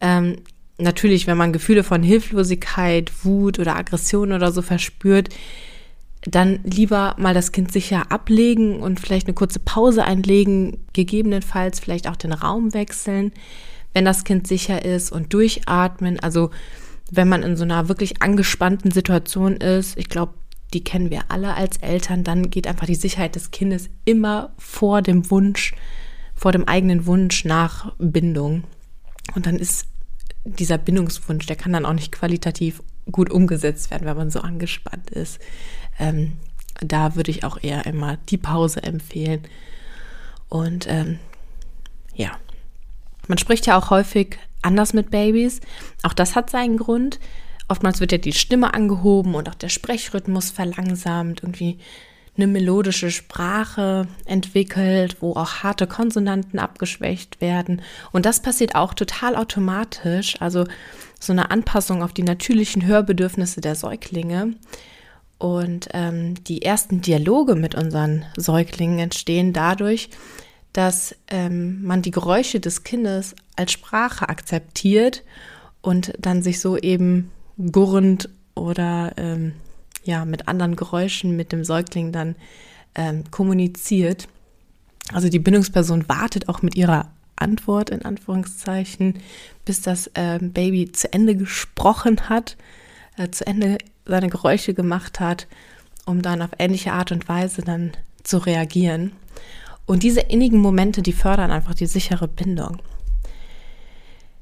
Ähm, 0.00 0.36
natürlich, 0.76 1.26
wenn 1.26 1.38
man 1.38 1.54
Gefühle 1.54 1.82
von 1.82 2.02
Hilflosigkeit, 2.02 3.12
Wut 3.24 3.58
oder 3.58 3.76
Aggression 3.76 4.32
oder 4.32 4.52
so 4.52 4.60
verspürt, 4.60 5.30
dann 6.26 6.60
lieber 6.64 7.14
mal 7.18 7.34
das 7.34 7.52
Kind 7.52 7.72
sicher 7.72 8.10
ablegen 8.10 8.80
und 8.80 9.00
vielleicht 9.00 9.26
eine 9.26 9.34
kurze 9.34 9.58
Pause 9.58 10.04
einlegen, 10.04 10.78
gegebenenfalls 10.92 11.80
vielleicht 11.80 12.08
auch 12.08 12.16
den 12.16 12.32
Raum 12.32 12.72
wechseln, 12.74 13.32
wenn 13.92 14.04
das 14.04 14.24
Kind 14.24 14.46
sicher 14.46 14.84
ist 14.84 15.12
und 15.12 15.32
durchatmen. 15.32 16.18
Also 16.20 16.50
wenn 17.10 17.28
man 17.28 17.42
in 17.42 17.56
so 17.56 17.64
einer 17.64 17.88
wirklich 17.88 18.22
angespannten 18.22 18.90
Situation 18.90 19.56
ist, 19.56 19.98
ich 19.98 20.08
glaube, 20.08 20.34
die 20.74 20.84
kennen 20.84 21.10
wir 21.10 21.22
alle 21.28 21.54
als 21.54 21.78
Eltern, 21.78 22.24
dann 22.24 22.50
geht 22.50 22.66
einfach 22.66 22.86
die 22.86 22.94
Sicherheit 22.94 23.36
des 23.36 23.50
Kindes 23.50 23.88
immer 24.04 24.52
vor 24.58 25.00
dem 25.00 25.30
Wunsch, 25.30 25.74
vor 26.34 26.52
dem 26.52 26.66
eigenen 26.68 27.06
Wunsch 27.06 27.44
nach 27.44 27.94
Bindung. 27.98 28.64
Und 29.34 29.46
dann 29.46 29.56
ist 29.56 29.86
dieser 30.44 30.78
Bindungswunsch, 30.78 31.46
der 31.46 31.56
kann 31.56 31.72
dann 31.72 31.86
auch 31.86 31.92
nicht 31.92 32.12
qualitativ 32.12 32.82
gut 33.10 33.30
umgesetzt 33.30 33.90
werden, 33.90 34.06
wenn 34.06 34.16
man 34.16 34.30
so 34.30 34.40
angespannt 34.40 35.10
ist. 35.10 35.38
Ähm, 35.98 36.32
da 36.80 37.14
würde 37.14 37.30
ich 37.30 37.44
auch 37.44 37.62
eher 37.62 37.86
immer 37.86 38.18
die 38.28 38.36
Pause 38.36 38.82
empfehlen. 38.82 39.42
Und 40.48 40.86
ähm, 40.88 41.18
ja, 42.14 42.32
man 43.28 43.38
spricht 43.38 43.66
ja 43.66 43.78
auch 43.78 43.90
häufig 43.90 44.38
anders 44.62 44.92
mit 44.92 45.10
Babys. 45.10 45.60
Auch 46.02 46.14
das 46.14 46.34
hat 46.34 46.50
seinen 46.50 46.76
Grund. 46.76 47.20
Oftmals 47.68 48.00
wird 48.00 48.12
ja 48.12 48.18
die 48.18 48.32
Stimme 48.32 48.74
angehoben 48.74 49.34
und 49.34 49.48
auch 49.48 49.54
der 49.54 49.68
Sprechrhythmus 49.68 50.50
verlangsamt, 50.50 51.42
irgendwie 51.42 51.78
eine 52.36 52.46
melodische 52.46 53.10
Sprache 53.10 54.08
entwickelt, 54.24 55.18
wo 55.20 55.32
auch 55.34 55.62
harte 55.62 55.86
Konsonanten 55.86 56.58
abgeschwächt 56.58 57.40
werden. 57.40 57.80
Und 58.12 58.26
das 58.26 58.40
passiert 58.40 58.74
auch 58.74 58.92
total 58.92 59.36
automatisch, 59.36 60.40
also 60.40 60.66
so 61.20 61.32
eine 61.32 61.50
Anpassung 61.50 62.02
auf 62.02 62.12
die 62.12 62.24
natürlichen 62.24 62.84
Hörbedürfnisse 62.84 63.60
der 63.60 63.76
Säuglinge. 63.76 64.54
Und 65.38 65.88
ähm, 65.92 66.42
die 66.44 66.62
ersten 66.62 67.02
Dialoge 67.02 67.54
mit 67.54 67.74
unseren 67.74 68.24
Säuglingen 68.36 68.98
entstehen 68.98 69.52
dadurch, 69.52 70.10
dass 70.72 71.14
ähm, 71.28 71.84
man 71.84 72.02
die 72.02 72.10
Geräusche 72.10 72.58
des 72.58 72.82
Kindes 72.82 73.36
als 73.54 73.72
Sprache 73.72 74.28
akzeptiert 74.28 75.22
und 75.82 76.12
dann 76.18 76.42
sich 76.42 76.60
so 76.60 76.76
eben 76.76 77.30
gurrend 77.58 78.28
oder 78.54 79.12
ähm, 79.16 79.52
ja 80.04 80.24
mit 80.24 80.48
anderen 80.48 80.76
Geräuschen 80.76 81.36
mit 81.36 81.52
dem 81.52 81.64
Säugling 81.64 82.12
dann 82.12 82.36
ähm, 82.94 83.24
kommuniziert. 83.30 84.28
Also 85.12 85.28
die 85.28 85.38
Bindungsperson 85.38 86.08
wartet 86.08 86.48
auch 86.48 86.62
mit 86.62 86.76
ihrer 86.76 87.10
Antwort 87.36 87.90
in 87.90 88.04
Anführungszeichen, 88.04 89.18
bis 89.64 89.82
das 89.82 90.08
äh, 90.14 90.38
Baby 90.40 90.92
zu 90.92 91.12
Ende 91.12 91.36
gesprochen 91.36 92.28
hat, 92.28 92.56
äh, 93.16 93.28
zu 93.30 93.46
Ende 93.46 93.78
seine 94.06 94.28
Geräusche 94.28 94.74
gemacht 94.74 95.20
hat, 95.20 95.46
um 96.06 96.22
dann 96.22 96.42
auf 96.42 96.50
ähnliche 96.58 96.92
Art 96.92 97.12
und 97.12 97.28
Weise 97.28 97.62
dann 97.62 97.92
zu 98.22 98.38
reagieren. 98.38 99.12
Und 99.86 100.02
diese 100.02 100.20
innigen 100.20 100.60
Momente, 100.60 101.02
die 101.02 101.12
fördern 101.12 101.50
einfach 101.50 101.74
die 101.74 101.86
sichere 101.86 102.28
Bindung. 102.28 102.78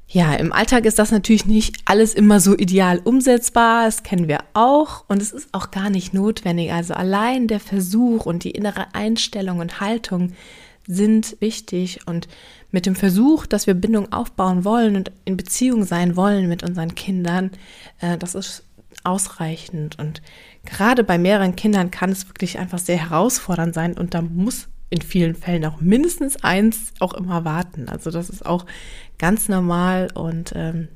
Ja, 0.07 0.33
im 0.35 0.53
Alltag 0.53 0.85
ist 0.85 0.99
das 0.99 1.11
natürlich 1.11 1.45
nicht 1.45 1.77
alles 1.85 2.13
immer 2.13 2.39
so 2.39 2.55
ideal 2.55 2.99
umsetzbar, 3.03 3.85
das 3.85 4.03
kennen 4.03 4.27
wir 4.27 4.39
auch 4.53 5.05
und 5.07 5.21
es 5.21 5.31
ist 5.31 5.49
auch 5.53 5.71
gar 5.71 5.89
nicht 5.89 6.13
notwendig. 6.13 6.71
Also 6.71 6.93
allein 6.93 7.47
der 7.47 7.59
Versuch 7.59 8.25
und 8.25 8.43
die 8.43 8.51
innere 8.51 8.93
Einstellung 8.93 9.59
und 9.59 9.79
Haltung 9.79 10.33
sind 10.85 11.37
wichtig 11.39 12.01
und 12.05 12.27
mit 12.71 12.85
dem 12.85 12.95
Versuch, 12.95 13.45
dass 13.45 13.67
wir 13.67 13.73
Bindung 13.73 14.11
aufbauen 14.11 14.65
wollen 14.65 14.95
und 14.95 15.11
in 15.25 15.37
Beziehung 15.37 15.85
sein 15.85 16.15
wollen 16.15 16.49
mit 16.49 16.63
unseren 16.63 16.93
Kindern, 16.95 17.51
äh, 17.99 18.17
das 18.17 18.35
ist 18.35 18.63
ausreichend. 19.03 19.97
Und 19.99 20.21
gerade 20.65 21.03
bei 21.03 21.17
mehreren 21.17 21.55
Kindern 21.55 21.91
kann 21.91 22.11
es 22.11 22.27
wirklich 22.27 22.59
einfach 22.59 22.79
sehr 22.79 22.97
herausfordernd 22.97 23.73
sein 23.73 23.97
und 23.97 24.13
da 24.13 24.21
muss 24.21 24.67
in 24.93 25.01
vielen 25.01 25.33
Fällen 25.33 25.65
auch 25.65 25.81
mindestens 25.81 26.43
eins 26.43 26.93
auch 26.99 27.15
immer 27.15 27.43
warten. 27.43 27.89
Also 27.89 28.11
das 28.11 28.29
ist 28.29 28.45
auch 28.45 28.65
ganz 29.17 29.49
normal 29.49 30.09
und 30.13 30.53
ähm, 30.55 30.87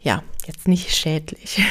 ja, 0.00 0.24
jetzt 0.44 0.66
nicht 0.66 0.90
schädlich. 0.96 1.62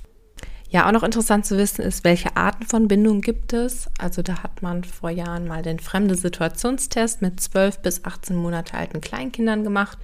ja, 0.70 0.86
auch 0.86 0.92
noch 0.92 1.02
interessant 1.02 1.44
zu 1.44 1.58
wissen 1.58 1.82
ist, 1.82 2.04
welche 2.04 2.36
Arten 2.36 2.66
von 2.66 2.86
Bindungen 2.86 3.20
gibt 3.20 3.52
es. 3.52 3.88
Also 3.98 4.22
da 4.22 4.44
hat 4.44 4.62
man 4.62 4.84
vor 4.84 5.10
Jahren 5.10 5.48
mal 5.48 5.62
den 5.62 5.80
fremde 5.80 6.14
Situationstest 6.14 7.20
mit 7.20 7.40
12 7.40 7.80
bis 7.80 8.04
18 8.04 8.36
Monate 8.36 8.74
alten 8.74 9.00
Kleinkindern 9.00 9.64
gemacht. 9.64 9.98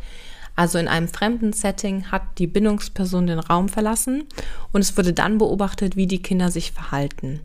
Also 0.56 0.78
in 0.78 0.88
einem 0.88 1.06
fremden 1.06 1.52
Setting 1.52 2.10
hat 2.10 2.22
die 2.38 2.48
Bindungsperson 2.48 3.28
den 3.28 3.38
Raum 3.38 3.68
verlassen 3.68 4.24
und 4.72 4.80
es 4.80 4.96
wurde 4.96 5.12
dann 5.12 5.38
beobachtet, 5.38 5.94
wie 5.94 6.06
die 6.08 6.22
Kinder 6.22 6.50
sich 6.50 6.72
verhalten. 6.72 7.40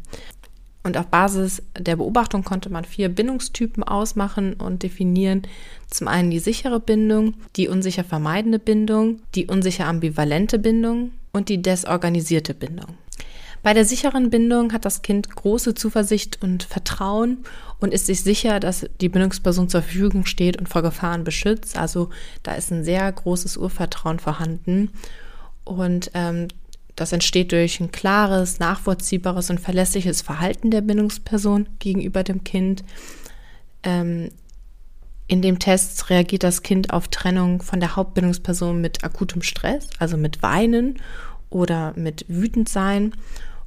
Und 0.83 0.97
auf 0.97 1.07
Basis 1.07 1.61
der 1.77 1.97
Beobachtung 1.97 2.43
konnte 2.43 2.69
man 2.69 2.85
vier 2.85 3.09
Bindungstypen 3.09 3.83
ausmachen 3.83 4.53
und 4.53 4.81
definieren. 4.83 5.43
Zum 5.89 6.07
einen 6.07 6.31
die 6.31 6.39
sichere 6.39 6.79
Bindung, 6.79 7.33
die 7.57 7.67
unsicher 7.67 8.03
vermeidende 8.03 8.59
Bindung, 8.59 9.21
die 9.35 9.47
unsicher 9.47 9.87
ambivalente 9.87 10.57
Bindung 10.57 11.11
und 11.33 11.49
die 11.49 11.61
desorganisierte 11.61 12.53
Bindung. 12.53 12.97
Bei 13.61 13.73
der 13.73 13.83
sicheren 13.83 14.29
Bindung 14.29 14.71
hat 14.71 14.85
das 14.85 15.01
Kind 15.01 15.35
große 15.35 15.75
Zuversicht 15.75 16.41
und 16.41 16.63
Vertrauen 16.63 17.39
und 17.79 17.93
ist 17.93 18.05
sich 18.05 18.23
sicher, 18.23 18.61
dass 18.61 18.85
die 19.01 19.09
Bindungsperson 19.09 19.67
zur 19.67 19.81
Verfügung 19.81 20.25
steht 20.25 20.57
und 20.57 20.69
vor 20.69 20.81
Gefahren 20.81 21.25
beschützt. 21.25 21.77
Also 21.77 22.09
da 22.41 22.53
ist 22.53 22.71
ein 22.71 22.85
sehr 22.85 23.11
großes 23.11 23.57
Urvertrauen 23.57 24.19
vorhanden. 24.19 24.91
Und 25.65 26.11
ähm, 26.13 26.47
das 26.99 27.13
entsteht 27.13 27.53
durch 27.53 27.79
ein 27.79 27.91
klares, 27.91 28.59
nachvollziehbares 28.59 29.49
und 29.49 29.59
verlässliches 29.59 30.21
Verhalten 30.21 30.69
der 30.69 30.81
Bindungsperson 30.81 31.69
gegenüber 31.79 32.23
dem 32.23 32.43
Kind. 32.43 32.83
Ähm, 33.83 34.31
in 35.27 35.41
dem 35.41 35.59
Test 35.59 36.09
reagiert 36.09 36.43
das 36.43 36.61
Kind 36.61 36.91
auf 36.91 37.07
Trennung 37.07 37.61
von 37.61 37.79
der 37.79 37.95
Hauptbindungsperson 37.95 38.81
mit 38.81 39.03
akutem 39.03 39.43
Stress, 39.43 39.87
also 39.99 40.17
mit 40.17 40.43
Weinen 40.43 40.99
oder 41.49 41.93
mit 41.95 42.25
Wütendsein. 42.27 43.13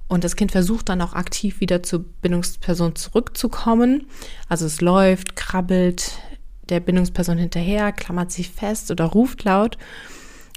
Und 0.08 0.24
das 0.24 0.36
Kind 0.36 0.52
versucht 0.52 0.90
dann 0.90 1.00
auch 1.00 1.14
aktiv 1.14 1.60
wieder 1.60 1.82
zur 1.82 2.04
Bindungsperson 2.20 2.96
zurückzukommen. 2.96 4.08
Also 4.50 4.66
es 4.66 4.82
läuft, 4.82 5.36
krabbelt 5.36 6.18
der 6.68 6.80
Bindungsperson 6.80 7.38
hinterher, 7.38 7.92
klammert 7.92 8.30
sich 8.30 8.50
fest 8.50 8.90
oder 8.90 9.06
ruft 9.06 9.44
laut. 9.44 9.78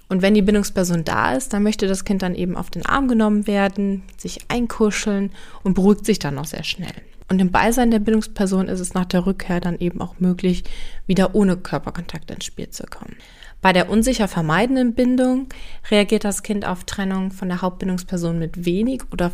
Und 0.07 0.21
wenn 0.21 0.33
die 0.33 0.41
Bindungsperson 0.41 1.03
da 1.03 1.33
ist, 1.33 1.53
dann 1.53 1.63
möchte 1.63 1.87
das 1.87 2.05
Kind 2.05 2.21
dann 2.21 2.35
eben 2.35 2.55
auf 2.55 2.69
den 2.69 2.85
Arm 2.85 3.07
genommen 3.07 3.47
werden, 3.47 4.03
sich 4.17 4.39
einkuscheln 4.49 5.31
und 5.63 5.73
beruhigt 5.73 6.05
sich 6.05 6.19
dann 6.19 6.37
auch 6.37 6.45
sehr 6.45 6.63
schnell. 6.63 6.93
Und 7.27 7.39
im 7.39 7.51
Beisein 7.51 7.89
der 7.89 7.99
Bindungsperson 7.99 8.67
ist 8.67 8.79
es 8.79 8.93
nach 8.93 9.05
der 9.05 9.25
Rückkehr 9.25 9.59
dann 9.59 9.79
eben 9.79 9.99
auch 9.99 10.19
möglich, 10.19 10.63
wieder 11.07 11.33
ohne 11.33 11.57
Körperkontakt 11.57 12.29
ins 12.29 12.45
Spiel 12.45 12.69
zu 12.69 12.83
kommen. 12.85 13.15
Bei 13.61 13.73
der 13.73 13.89
unsicher 13.89 14.27
vermeidenden 14.27 14.93
Bindung 14.93 15.47
reagiert 15.89 16.23
das 16.23 16.43
Kind 16.43 16.67
auf 16.67 16.83
Trennung 16.83 17.31
von 17.31 17.47
der 17.47 17.63
Hauptbindungsperson 17.63 18.37
mit 18.37 18.65
wenig 18.65 19.01
oder 19.11 19.31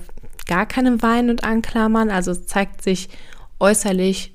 gar 0.48 0.66
keinem 0.66 1.02
Weinen 1.02 1.30
und 1.30 1.44
Anklammern. 1.44 2.10
Also 2.10 2.34
zeigt 2.34 2.82
sich 2.82 3.10
äußerlich 3.60 4.34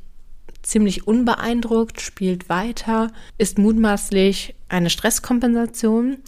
ziemlich 0.66 1.06
unbeeindruckt, 1.06 2.00
spielt 2.00 2.48
weiter, 2.48 3.10
ist 3.38 3.58
mutmaßlich 3.58 4.54
eine 4.68 4.90
Stresskompensation. 4.90 6.18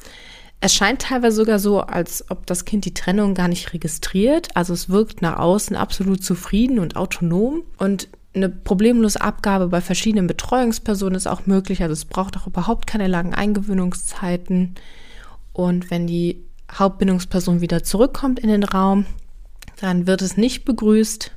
Es 0.61 0.75
scheint 0.75 1.03
teilweise 1.03 1.37
sogar 1.37 1.59
so, 1.59 1.81
als 1.81 2.31
ob 2.31 2.47
das 2.47 2.65
Kind 2.65 2.85
die 2.85 2.95
Trennung 2.95 3.35
gar 3.35 3.49
nicht 3.49 3.73
registriert. 3.73 4.49
Also 4.55 4.73
es 4.75 4.89
wirkt 4.89 5.23
nach 5.23 5.39
außen 5.39 5.77
absolut 5.77 6.25
zufrieden 6.25 6.79
und 6.79 6.97
autonom. 6.97 7.63
Und 7.77 8.09
eine 8.35 8.49
problemlose 8.49 9.21
Abgabe 9.21 9.69
bei 9.69 9.81
verschiedenen 9.81 10.27
Betreuungspersonen 10.27 11.15
ist 11.15 11.29
auch 11.29 11.47
möglich. 11.47 11.83
Also 11.83 11.93
es 11.93 12.05
braucht 12.05 12.37
auch 12.37 12.47
überhaupt 12.47 12.87
keine 12.87 13.07
langen 13.07 13.35
Eingewöhnungszeiten. 13.35 14.75
Und 15.53 15.91
wenn 15.91 16.07
die 16.07 16.45
Hauptbindungsperson 16.73 17.61
wieder 17.61 17.83
zurückkommt 17.83 18.41
in 18.41 18.49
den 18.49 18.65
Raum, 18.65 19.07
dann 19.81 20.07
wird 20.07 20.23
es 20.23 20.37
nicht 20.37 20.65
begrüßt 20.65 21.33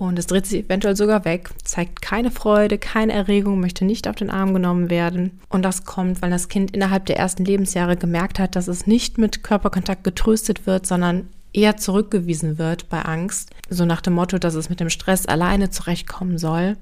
und 0.00 0.18
es 0.18 0.26
dreht 0.26 0.46
sich 0.46 0.64
eventuell 0.64 0.96
sogar 0.96 1.26
weg, 1.26 1.50
zeigt 1.62 2.00
keine 2.00 2.30
Freude, 2.30 2.78
keine 2.78 3.12
Erregung, 3.12 3.60
möchte 3.60 3.84
nicht 3.84 4.08
auf 4.08 4.16
den 4.16 4.30
Arm 4.30 4.54
genommen 4.54 4.88
werden. 4.88 5.38
Und 5.50 5.62
das 5.62 5.84
kommt, 5.84 6.22
weil 6.22 6.30
das 6.30 6.48
Kind 6.48 6.70
innerhalb 6.70 7.04
der 7.04 7.18
ersten 7.18 7.44
Lebensjahre 7.44 7.98
gemerkt 7.98 8.38
hat, 8.38 8.56
dass 8.56 8.66
es 8.66 8.86
nicht 8.86 9.18
mit 9.18 9.42
Körperkontakt 9.42 10.02
getröstet 10.02 10.66
wird, 10.66 10.86
sondern 10.86 11.28
eher 11.52 11.76
zurückgewiesen 11.76 12.56
wird 12.56 12.88
bei 12.88 13.02
Angst. 13.02 13.50
So 13.68 13.84
nach 13.84 14.00
dem 14.00 14.14
Motto, 14.14 14.38
dass 14.38 14.54
es 14.54 14.70
mit 14.70 14.80
dem 14.80 14.88
Stress 14.88 15.26
alleine 15.26 15.68
zurechtkommen 15.68 16.38
soll. 16.38 16.78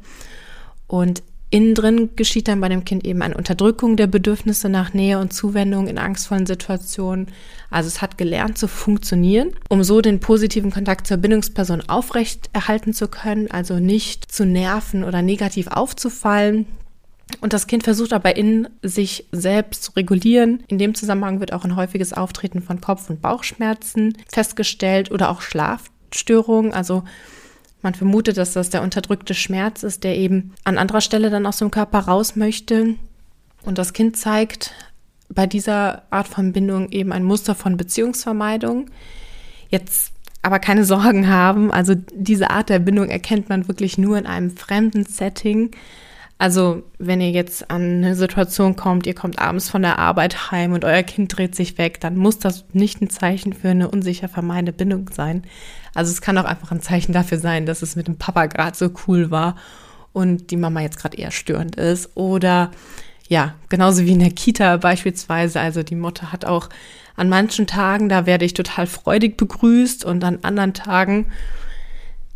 Und 0.86 1.24
Innen 1.50 1.74
drin 1.74 2.10
geschieht 2.14 2.46
dann 2.46 2.60
bei 2.60 2.68
dem 2.68 2.84
Kind 2.84 3.06
eben 3.06 3.22
eine 3.22 3.36
Unterdrückung 3.36 3.96
der 3.96 4.06
Bedürfnisse 4.06 4.68
nach 4.68 4.92
Nähe 4.92 5.18
und 5.18 5.32
Zuwendung 5.32 5.86
in 5.86 5.96
angstvollen 5.96 6.44
Situationen. 6.44 7.28
Also 7.70 7.88
es 7.88 8.02
hat 8.02 8.18
gelernt 8.18 8.58
zu 8.58 8.68
funktionieren, 8.68 9.52
um 9.70 9.82
so 9.82 10.02
den 10.02 10.20
positiven 10.20 10.70
Kontakt 10.70 11.06
zur 11.06 11.16
Bindungsperson 11.16 11.88
aufrecht 11.88 12.50
erhalten 12.52 12.92
zu 12.92 13.08
können, 13.08 13.50
also 13.50 13.78
nicht 13.78 14.30
zu 14.30 14.44
nerven 14.44 15.04
oder 15.04 15.22
negativ 15.22 15.68
aufzufallen. 15.68 16.66
Und 17.40 17.54
das 17.54 17.66
Kind 17.66 17.84
versucht 17.84 18.12
aber 18.12 18.36
in 18.36 18.68
sich 18.82 19.26
selbst 19.32 19.84
zu 19.84 19.92
regulieren. 19.92 20.62
In 20.68 20.78
dem 20.78 20.94
Zusammenhang 20.94 21.40
wird 21.40 21.52
auch 21.52 21.64
ein 21.64 21.76
häufiges 21.76 22.12
Auftreten 22.12 22.60
von 22.60 22.80
Kopf- 22.80 23.08
und 23.08 23.22
Bauchschmerzen 23.22 24.16
festgestellt 24.28 25.10
oder 25.10 25.30
auch 25.30 25.40
Schlafstörungen. 25.40 26.72
Also 26.72 27.04
man 27.82 27.94
vermutet, 27.94 28.36
dass 28.36 28.52
das 28.52 28.70
der 28.70 28.82
unterdrückte 28.82 29.34
Schmerz 29.34 29.82
ist, 29.82 30.04
der 30.04 30.16
eben 30.16 30.52
an 30.64 30.78
anderer 30.78 31.00
Stelle 31.00 31.30
dann 31.30 31.46
aus 31.46 31.58
dem 31.58 31.70
Körper 31.70 32.00
raus 32.00 32.36
möchte. 32.36 32.96
Und 33.62 33.78
das 33.78 33.92
Kind 33.92 34.16
zeigt 34.16 34.74
bei 35.28 35.46
dieser 35.46 36.02
Art 36.10 36.28
von 36.28 36.52
Bindung 36.52 36.90
eben 36.90 37.12
ein 37.12 37.24
Muster 37.24 37.54
von 37.54 37.76
Beziehungsvermeidung. 37.76 38.86
Jetzt 39.68 40.12
aber 40.42 40.58
keine 40.58 40.84
Sorgen 40.84 41.28
haben. 41.28 41.70
Also 41.70 41.94
diese 42.14 42.50
Art 42.50 42.68
der 42.68 42.78
Bindung 42.78 43.08
erkennt 43.08 43.48
man 43.48 43.68
wirklich 43.68 43.98
nur 43.98 44.16
in 44.18 44.26
einem 44.26 44.56
fremden 44.56 45.04
Setting. 45.04 45.70
Also 46.38 46.84
wenn 46.98 47.20
ihr 47.20 47.32
jetzt 47.32 47.68
an 47.70 47.82
eine 47.82 48.14
Situation 48.14 48.76
kommt, 48.76 49.06
ihr 49.06 49.14
kommt 49.14 49.40
abends 49.40 49.68
von 49.68 49.82
der 49.82 49.98
Arbeit 49.98 50.52
heim 50.52 50.72
und 50.72 50.84
euer 50.84 51.02
Kind 51.02 51.36
dreht 51.36 51.56
sich 51.56 51.78
weg, 51.78 52.00
dann 52.00 52.16
muss 52.16 52.38
das 52.38 52.64
nicht 52.72 53.02
ein 53.02 53.10
Zeichen 53.10 53.52
für 53.52 53.70
eine 53.70 53.90
unsicher 53.90 54.28
vermeidende 54.28 54.72
Bindung 54.72 55.10
sein. 55.12 55.42
Also 55.98 56.12
es 56.12 56.20
kann 56.20 56.38
auch 56.38 56.44
einfach 56.44 56.70
ein 56.70 56.80
Zeichen 56.80 57.12
dafür 57.12 57.40
sein, 57.40 57.66
dass 57.66 57.82
es 57.82 57.96
mit 57.96 58.06
dem 58.06 58.18
Papa 58.18 58.46
gerade 58.46 58.76
so 58.76 58.88
cool 59.08 59.32
war 59.32 59.56
und 60.12 60.52
die 60.52 60.56
Mama 60.56 60.80
jetzt 60.80 61.00
gerade 61.00 61.18
eher 61.18 61.32
störend 61.32 61.74
ist. 61.74 62.16
Oder 62.16 62.70
ja, 63.26 63.56
genauso 63.68 64.04
wie 64.04 64.12
in 64.12 64.20
der 64.20 64.30
Kita 64.30 64.76
beispielsweise. 64.76 65.58
Also 65.58 65.82
die 65.82 65.96
Mutter 65.96 66.30
hat 66.30 66.44
auch 66.44 66.68
an 67.16 67.28
manchen 67.28 67.66
Tagen, 67.66 68.08
da 68.08 68.26
werde 68.26 68.44
ich 68.44 68.54
total 68.54 68.86
freudig 68.86 69.36
begrüßt 69.36 70.04
und 70.04 70.22
an 70.22 70.38
anderen 70.42 70.72
Tagen, 70.72 71.32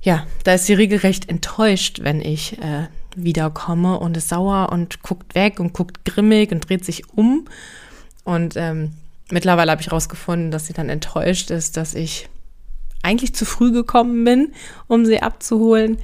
ja, 0.01 0.27
da 0.43 0.55
ist 0.55 0.67
sie 0.67 0.75
regelrecht 0.75 1.29
enttäuscht, 1.29 2.01
wenn 2.03 2.21
ich 2.21 2.59
äh, 2.59 2.89
wiederkomme 3.15 4.01
und 4.01 4.17
ist 4.17 4.31
sauer 4.31 4.71
und 4.73 5.03
guckt 5.03 5.37
weg 5.37 5.61
und 5.61 5.73
guckt 5.73 6.05
grimmig 6.05 6.51
und 6.51 6.69
dreht 6.69 6.85
sich 6.85 7.09
um. 7.11 7.47
Und 8.25 8.57
ähm, 8.57 8.95
mittlerweile 9.31 9.71
habe 9.71 9.83
ich 9.83 9.93
rausgefunden, 9.93 10.51
dass 10.51 10.67
sie 10.67 10.73
dann 10.73 10.89
enttäuscht 10.89 11.53
ist, 11.53 11.77
dass 11.77 11.95
ich 11.95 12.29
eigentlich 13.03 13.35
zu 13.35 13.45
früh 13.45 13.73
gekommen 13.73 14.25
bin, 14.25 14.53
um 14.87 15.05
sie 15.05 15.23
abzuholen, 15.23 15.99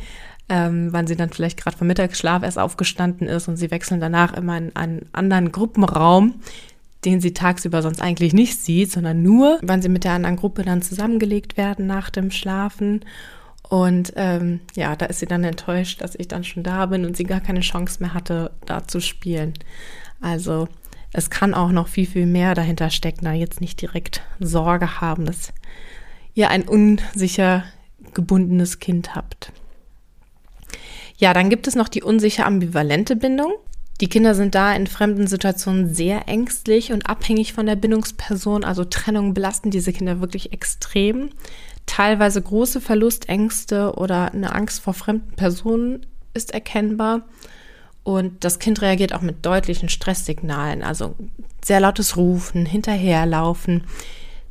ähm, 0.49 0.89
wann 0.93 1.07
sie 1.07 1.17
dann 1.17 1.31
vielleicht 1.31 1.63
gerade 1.63 1.77
vom 1.77 1.87
Mittagsschlaf 1.87 2.43
erst 2.43 2.59
aufgestanden 2.59 3.29
ist 3.29 3.49
und 3.49 3.57
sie 3.57 3.71
wechseln 3.71 4.01
danach 4.01 4.33
immer 4.35 4.57
in 4.57 4.75
einen 4.75 5.07
anderen 5.13 5.53
Gruppenraum, 5.53 6.41
den 7.05 7.21
sie 7.21 7.33
tagsüber 7.33 7.83
sonst 7.83 8.01
eigentlich 8.01 8.33
nicht 8.33 8.59
sieht, 8.59 8.91
sondern 8.91 9.23
nur, 9.23 9.59
wann 9.63 9.83
sie 9.83 9.89
mit 9.89 10.05
der 10.05 10.13
anderen 10.13 10.37
Gruppe 10.37 10.63
dann 10.63 10.83
zusammengelegt 10.83 11.57
werden 11.57 11.87
nach 11.87 12.11
dem 12.11 12.31
Schlafen. 12.31 13.05
Und 13.69 14.15
ähm, 14.17 14.61
ja, 14.75 14.97
da 14.97 15.07
ist 15.07 15.21
sie 15.21 15.27
dann 15.27 15.45
enttäuscht, 15.45 16.01
dass 16.01 16.15
ich 16.15 16.29
dann 16.29 16.43
schon 16.43 16.63
da 16.63 16.87
bin 16.87 17.05
und 17.05 17.17
sie 17.17 17.25
gar 17.25 17.41
keine 17.41 17.61
Chance 17.61 17.99
mehr 18.01 18.15
hatte, 18.15 18.51
da 18.65 18.87
zu 18.87 19.01
spielen. 19.01 19.55
Also 20.21 20.69
es 21.13 21.31
kann 21.31 21.55
auch 21.55 21.71
noch 21.71 21.89
viel, 21.89 22.07
viel 22.07 22.27
mehr 22.27 22.55
dahinter 22.55 22.91
stecken, 22.91 23.27
da 23.27 23.33
jetzt 23.33 23.61
nicht 23.61 23.81
direkt 23.81 24.23
Sorge 24.41 25.01
haben, 25.01 25.27
dass 25.27 25.53
ihr 26.39 26.51
ein 26.51 26.69
unsicher 26.69 27.65
gebundenes 28.15 28.79
Kind 28.79 29.15
habt. 29.15 29.53
Ja, 31.17 31.35
dann 31.35 31.51
gibt 31.51 31.67
es 31.67 31.75
noch 31.75 31.89
die 31.89 32.03
unsicher 32.03 32.47
ambivalente 32.47 33.17
Bindung. 33.17 33.53
Die 34.01 34.09
Kinder 34.09 34.37
sind 34.37 34.55
da 34.55 34.73
in 34.73 34.87
fremden 34.87 35.27
Situationen 35.27 35.93
sehr 35.93 36.29
ängstlich 36.29 36.93
und 36.93 37.11
abhängig 37.11 37.53
von 37.53 37.67
der 37.67 37.75
Bindungsperson. 37.75 38.63
Also 38.63 38.85
Trennungen 38.85 39.35
belasten 39.35 39.73
diese 39.73 39.93
Kinder 39.93 40.21
wirklich 40.21 40.53
extrem. 40.53 41.31
Teilweise 41.87 42.41
große 42.41 42.81
Verlustängste 42.81 43.95
oder 43.97 44.33
eine 44.33 44.55
Angst 44.55 44.81
vor 44.81 44.95
fremden 44.95 45.35
Personen 45.35 46.07
ist 46.35 46.55
erkennbar. 46.55 47.23
Und 48.05 48.45
das 48.45 48.61
Kind 48.61 48.81
reagiert 48.81 49.13
auch 49.13 49.23
mit 49.23 49.45
deutlichen 49.45 49.89
Stresssignalen, 49.89 50.85
also 50.85 51.17
sehr 51.65 51.81
lautes 51.81 52.17
Rufen, 52.17 52.65
hinterherlaufen. 52.65 53.85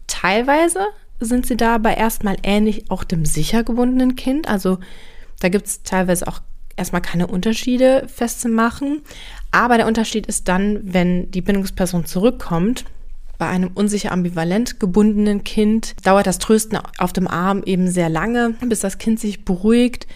Teilweise 0.07 0.85
sind 1.19 1.45
sie 1.45 1.57
da 1.57 1.75
aber 1.75 1.97
erstmal 1.97 2.37
ähnlich 2.43 2.89
auch 2.89 3.03
dem 3.03 3.25
sicher 3.25 3.63
gebundenen 3.63 4.15
Kind. 4.15 4.47
Also 4.47 4.79
da 5.39 5.49
gibt 5.49 5.67
es 5.67 5.83
teilweise 5.83 6.27
auch 6.27 6.41
erstmal 6.75 7.01
keine 7.01 7.27
Unterschiede 7.27 8.07
festzumachen. 8.07 9.01
Aber 9.51 9.77
der 9.77 9.87
Unterschied 9.87 10.27
ist 10.27 10.47
dann, 10.47 10.79
wenn 10.83 11.31
die 11.31 11.41
Bindungsperson 11.41 12.05
zurückkommt. 12.05 12.85
Bei 13.37 13.47
einem 13.47 13.71
unsicher 13.73 14.11
ambivalent 14.11 14.79
gebundenen 14.79 15.43
Kind 15.43 15.95
dauert 16.05 16.25
das 16.25 16.39
Trösten 16.39 16.79
auf 16.97 17.13
dem 17.13 17.27
Arm 17.27 17.61
eben 17.63 17.87
sehr 17.89 18.09
lange, 18.09 18.55
bis 18.61 18.79
das 18.79 18.97
Kind 18.97 19.19
sich 19.19 19.45
beruhigt. 19.45 20.07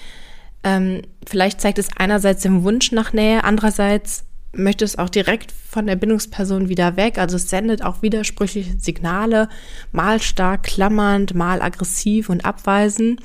Ähm, 0.63 1.01
vielleicht 1.27 1.61
zeigt 1.61 1.77
es 1.77 1.89
einerseits 1.95 2.43
den 2.43 2.63
Wunsch 2.63 2.91
nach 2.91 3.13
Nähe, 3.13 3.43
andererseits 3.43 4.25
möchte 4.53 4.83
es 4.83 4.97
auch 4.97 5.09
direkt 5.09 5.51
von 5.51 5.87
der 5.87 5.95
Bindungsperson 5.95 6.69
wieder 6.69 6.97
weg. 6.97 7.17
Also 7.17 7.37
es 7.37 7.49
sendet 7.49 7.83
auch 7.83 8.01
widersprüchliche 8.01 8.77
Signale, 8.77 9.49
mal 9.91 10.21
stark 10.21 10.63
klammernd, 10.63 11.33
mal 11.33 11.61
aggressiv 11.61 12.29
und 12.29 12.45
abweisend. 12.45 13.21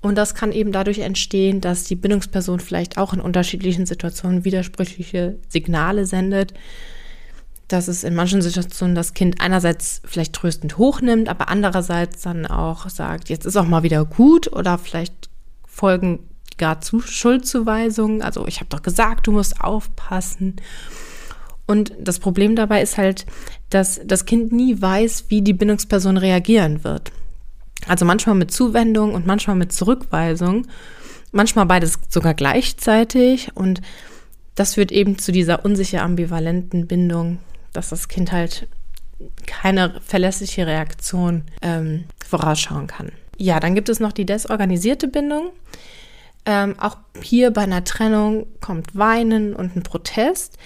Und 0.00 0.16
das 0.16 0.34
kann 0.34 0.52
eben 0.52 0.72
dadurch 0.72 1.00
entstehen, 1.00 1.60
dass 1.60 1.84
die 1.84 1.96
Bindungsperson 1.96 2.60
vielleicht 2.60 2.98
auch 2.98 3.12
in 3.12 3.20
unterschiedlichen 3.20 3.86
Situationen 3.86 4.44
widersprüchliche 4.44 5.38
Signale 5.48 6.06
sendet. 6.06 6.54
Dass 7.66 7.88
es 7.88 8.04
in 8.04 8.14
manchen 8.14 8.40
Situationen 8.40 8.94
das 8.94 9.12
Kind 9.12 9.40
einerseits 9.40 10.00
vielleicht 10.04 10.32
tröstend 10.32 10.78
hochnimmt, 10.78 11.28
aber 11.28 11.48
andererseits 11.48 12.22
dann 12.22 12.46
auch 12.46 12.88
sagt, 12.88 13.28
jetzt 13.28 13.44
ist 13.44 13.56
auch 13.56 13.66
mal 13.66 13.82
wieder 13.82 14.04
gut 14.04 14.50
oder 14.52 14.78
vielleicht 14.78 15.28
folgen 15.66 16.20
gar 16.58 16.80
zu 16.80 17.00
Schuldzuweisungen. 17.00 18.22
Also 18.22 18.46
ich 18.46 18.60
habe 18.60 18.70
doch 18.70 18.82
gesagt, 18.82 19.26
du 19.26 19.32
musst 19.32 19.60
aufpassen. 19.60 20.56
Und 21.66 21.92
das 22.00 22.18
Problem 22.18 22.56
dabei 22.56 22.82
ist 22.82 22.96
halt, 22.96 23.26
dass 23.70 24.00
das 24.04 24.24
Kind 24.24 24.52
nie 24.52 24.80
weiß, 24.80 25.26
wie 25.28 25.42
die 25.42 25.52
Bindungsperson 25.52 26.16
reagieren 26.16 26.82
wird. 26.82 27.12
Also 27.86 28.04
manchmal 28.04 28.34
mit 28.34 28.50
Zuwendung 28.50 29.14
und 29.14 29.26
manchmal 29.26 29.56
mit 29.56 29.72
Zurückweisung. 29.72 30.66
Manchmal 31.30 31.66
beides 31.66 31.98
sogar 32.08 32.34
gleichzeitig. 32.34 33.50
Und 33.54 33.82
das 34.54 34.74
führt 34.74 34.92
eben 34.92 35.18
zu 35.18 35.30
dieser 35.30 35.64
unsicher 35.64 36.02
ambivalenten 36.02 36.86
Bindung, 36.86 37.38
dass 37.72 37.90
das 37.90 38.08
Kind 38.08 38.32
halt 38.32 38.66
keine 39.46 40.00
verlässliche 40.04 40.66
Reaktion 40.66 41.42
ähm, 41.62 42.04
vorausschauen 42.26 42.86
kann. 42.86 43.12
Ja, 43.36 43.60
dann 43.60 43.74
gibt 43.74 43.88
es 43.88 44.00
noch 44.00 44.12
die 44.12 44.26
desorganisierte 44.26 45.06
Bindung. 45.06 45.50
Ähm, 46.46 46.76
auch 46.78 46.96
hier 47.22 47.50
bei 47.50 47.62
einer 47.62 47.84
Trennung 47.84 48.46
kommt 48.60 48.96
Weinen 48.96 49.54
und 49.54 49.76
ein 49.76 49.82
Protest. 49.82 50.56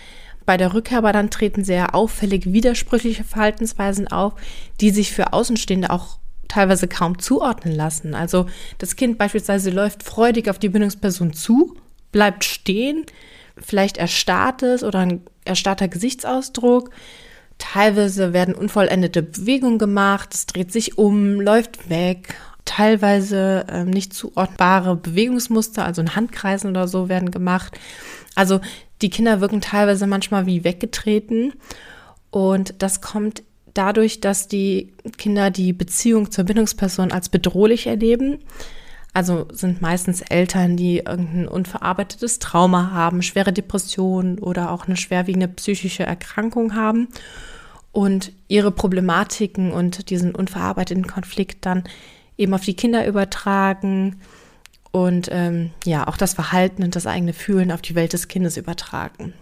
Bei 0.46 0.56
der 0.56 0.74
Rückkehr 0.74 0.98
aber 0.98 1.12
dann 1.12 1.30
treten 1.30 1.64
sehr 1.64 1.94
auffällig 1.94 2.52
widersprüchliche 2.52 3.24
Verhaltensweisen 3.24 4.08
auf, 4.08 4.34
die 4.80 4.90
sich 4.90 5.12
für 5.12 5.32
Außenstehende 5.32 5.90
auch 5.90 6.18
teilweise 6.48 6.88
kaum 6.88 7.18
zuordnen 7.18 7.74
lassen. 7.74 8.14
Also 8.14 8.46
das 8.78 8.96
Kind 8.96 9.18
beispielsweise 9.18 9.70
läuft 9.70 10.02
freudig 10.02 10.50
auf 10.50 10.58
die 10.58 10.68
Bindungsperson 10.68 11.32
zu, 11.32 11.76
bleibt 12.10 12.44
stehen, 12.44 13.06
vielleicht 13.56 13.96
erstarrt 13.96 14.62
es 14.62 14.84
oder 14.84 15.00
ein 15.00 15.22
erstarrter 15.44 15.88
Gesichtsausdruck. 15.88 16.90
Teilweise 17.58 18.32
werden 18.32 18.54
unvollendete 18.54 19.22
Bewegungen 19.22 19.78
gemacht, 19.78 20.34
es 20.34 20.46
dreht 20.46 20.72
sich 20.72 20.98
um, 20.98 21.40
läuft 21.40 21.88
weg 21.88 22.34
teilweise 22.76 23.66
ähm, 23.68 23.90
nicht 23.90 24.14
zuordnbare 24.14 24.96
Bewegungsmuster, 24.96 25.84
also 25.84 26.00
in 26.00 26.16
Handkreisen 26.16 26.70
oder 26.70 26.88
so 26.88 27.08
werden 27.08 27.30
gemacht. 27.30 27.78
Also 28.34 28.60
die 29.02 29.10
Kinder 29.10 29.40
wirken 29.40 29.60
teilweise 29.60 30.06
manchmal 30.06 30.46
wie 30.46 30.64
weggetreten 30.64 31.52
und 32.30 32.74
das 32.78 33.02
kommt 33.02 33.42
dadurch, 33.74 34.20
dass 34.20 34.48
die 34.48 34.92
Kinder 35.18 35.50
die 35.50 35.72
Beziehung 35.72 36.30
zur 36.30 36.44
Bindungsperson 36.44 37.12
als 37.12 37.28
bedrohlich 37.28 37.86
erleben. 37.86 38.38
Also 39.12 39.46
sind 39.52 39.82
meistens 39.82 40.22
Eltern, 40.22 40.78
die 40.78 40.98
irgendein 40.98 41.48
unverarbeitetes 41.48 42.38
Trauma 42.38 42.92
haben, 42.92 43.20
schwere 43.20 43.52
Depressionen 43.52 44.38
oder 44.38 44.70
auch 44.70 44.86
eine 44.86 44.96
schwerwiegende 44.96 45.48
psychische 45.48 46.04
Erkrankung 46.04 46.74
haben 46.74 47.08
und 47.90 48.32
ihre 48.48 48.70
Problematiken 48.70 49.72
und 49.72 50.08
diesen 50.08 50.34
unverarbeiteten 50.34 51.06
Konflikt 51.06 51.66
dann 51.66 51.84
eben 52.36 52.54
auf 52.54 52.64
die 52.64 52.74
Kinder 52.74 53.06
übertragen 53.06 54.20
und 54.90 55.28
ähm, 55.32 55.70
ja, 55.84 56.06
auch 56.06 56.16
das 56.16 56.34
Verhalten 56.34 56.82
und 56.82 56.94
das 56.96 57.06
eigene 57.06 57.32
Fühlen 57.32 57.72
auf 57.72 57.82
die 57.82 57.94
Welt 57.94 58.12
des 58.12 58.28
Kindes 58.28 58.56
übertragen. 58.56 59.32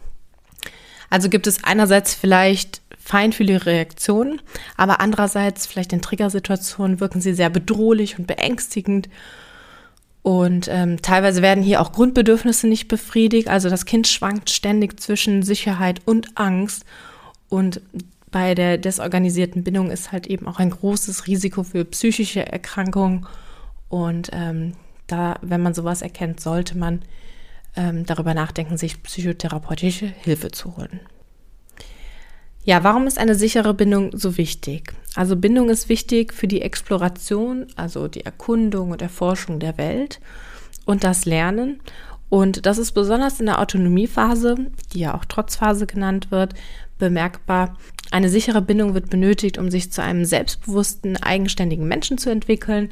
Also 1.11 1.29
gibt 1.29 1.49
es 1.49 1.65
einerseits 1.65 2.15
vielleicht 2.15 2.81
feinfühlige 2.99 3.67
Reaktionen, 3.67 4.41
aber 4.77 5.01
andererseits 5.01 5.67
vielleicht 5.67 5.93
in 5.93 6.01
Triggersituationen 6.01 7.01
wirken 7.01 7.21
sie 7.21 7.35
sehr 7.35 7.51
bedrohlich 7.51 8.19
und 8.19 8.29
beängstigend. 8.29 9.09
Und 10.23 10.69
ähm, 10.69 11.03
teilweise 11.03 11.43
werden 11.43 11.65
hier 11.65 11.81
auch 11.81 11.93
Grundbedürfnisse 11.93 12.69
nicht 12.69 12.87
befriedigt. 12.87 13.49
Also 13.49 13.69
das 13.71 13.87
Kind 13.87 14.07
schwankt 14.07 14.51
ständig 14.51 15.01
zwischen 15.01 15.43
Sicherheit 15.43 16.03
und 16.05 16.37
Angst. 16.39 16.85
Und 17.49 17.81
bei 18.31 18.55
der 18.55 18.79
desorganisierten 18.79 19.65
Bindung 19.65 19.91
ist 19.91 20.13
halt 20.13 20.27
eben 20.27 20.47
auch 20.47 20.59
ein 20.59 20.71
großes 20.71 21.27
Risiko 21.27 21.63
für 21.63 21.85
psychische 21.85 22.47
Erkrankungen. 22.47 23.27
Und 23.89 24.31
ähm, 24.33 24.75
da, 25.07 25.39
wenn 25.43 25.63
man 25.63 25.75
sowas 25.75 26.03
erkennt, 26.03 26.41
sollte 26.41 26.79
man 26.79 27.03
ähm, 27.77 28.07
darüber 28.07 28.35
nachdenken, 28.35 28.77
sich 28.77 29.03
psychotherapeutische 29.03 30.07
Hilfe 30.07 30.51
zu 30.51 30.77
holen. 30.77 31.01
Ja, 32.63 32.85
warum 32.85 33.07
ist 33.07 33.19
eine 33.19 33.35
sichere 33.35 33.73
Bindung 33.73 34.17
so 34.17 34.37
wichtig? 34.37 34.93
Also 35.15 35.35
Bindung 35.35 35.71
ist 35.71 35.89
wichtig 35.89 36.35
für 36.35 36.47
die 36.47 36.63
Exploration, 36.63 37.67
also 37.75 38.07
die 38.07 38.25
Erkundung 38.25 38.91
und 38.91 39.03
Erforschung 39.03 39.61
der 39.61 39.79
Welt 39.79 40.21
und 40.85 41.03
das 41.03 41.25
Lernen. 41.25 41.81
Und 42.29 42.67
das 42.67 42.79
ist 42.79 42.93
besonders 42.93 43.41
in 43.41 43.47
der 43.47 43.61
Autonomiephase, 43.61 44.57
die 44.93 45.01
ja 45.01 45.15
auch 45.15 45.25
Trotzphase 45.25 45.87
genannt 45.87 46.31
wird, 46.31 46.55
bemerkbar. 46.99 47.77
Eine 48.11 48.29
sichere 48.29 48.63
Bindung 48.63 48.95
wird 48.95 49.11
benötigt, 49.11 49.59
um 49.59 49.71
sich 49.71 49.93
zu 49.93 50.03
einem 50.03 50.25
selbstbewussten, 50.25 51.17
eigenständigen 51.17 51.87
Menschen 51.87 52.19
zu 52.19 52.31
entwickeln 52.31 52.91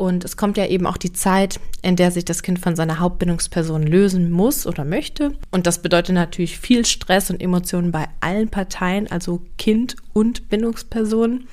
und 0.00 0.24
es 0.24 0.38
kommt 0.38 0.56
ja 0.56 0.64
eben 0.64 0.86
auch 0.86 0.96
die 0.96 1.12
Zeit, 1.12 1.60
in 1.82 1.94
der 1.94 2.10
sich 2.10 2.24
das 2.24 2.42
Kind 2.42 2.58
von 2.58 2.74
seiner 2.74 3.00
Hauptbindungsperson 3.00 3.82
lösen 3.82 4.30
muss 4.30 4.66
oder 4.66 4.82
möchte. 4.82 5.34
Und 5.50 5.66
das 5.66 5.82
bedeutet 5.82 6.14
natürlich 6.14 6.58
viel 6.58 6.86
Stress 6.86 7.28
und 7.28 7.42
Emotionen 7.42 7.92
bei 7.92 8.08
allen 8.20 8.48
Parteien, 8.48 9.10
also 9.10 9.42
Kind 9.58 9.96
und 10.14 10.48
Bindungsperson. 10.48 11.44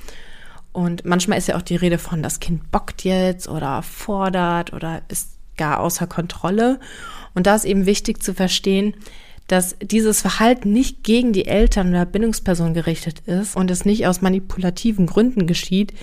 Und 0.71 1.03
manchmal 1.03 1.39
ist 1.39 1.49
ja 1.49 1.57
auch 1.57 1.62
die 1.62 1.75
Rede 1.75 1.97
von, 1.97 2.23
das 2.23 2.39
Kind 2.39 2.71
bockt 2.71 3.03
jetzt 3.03 3.49
oder 3.49 3.81
fordert 3.81 4.71
oder 4.71 5.01
ist 5.10 5.31
gar 5.57 5.81
außer 5.81 6.07
Kontrolle. 6.07 6.79
Und 7.36 7.47
da 7.47 7.55
ist 7.55 7.65
eben 7.65 7.86
wichtig 7.86 8.23
zu 8.23 8.33
verstehen, 8.33 8.93
dass 9.47 9.75
dieses 9.81 10.21
Verhalten 10.21 10.73
nicht 10.73 11.03
gegen 11.03 11.33
die 11.33 11.45
Eltern 11.45 11.89
oder 11.89 12.05
Bindungsperson 12.05 12.73
gerichtet 12.73 13.21
ist 13.25 13.55
und 13.55 13.71
es 13.71 13.86
nicht 13.86 14.05
aus 14.05 14.21
manipulativen 14.21 15.05
Gründen 15.05 15.47
geschieht, 15.47 15.93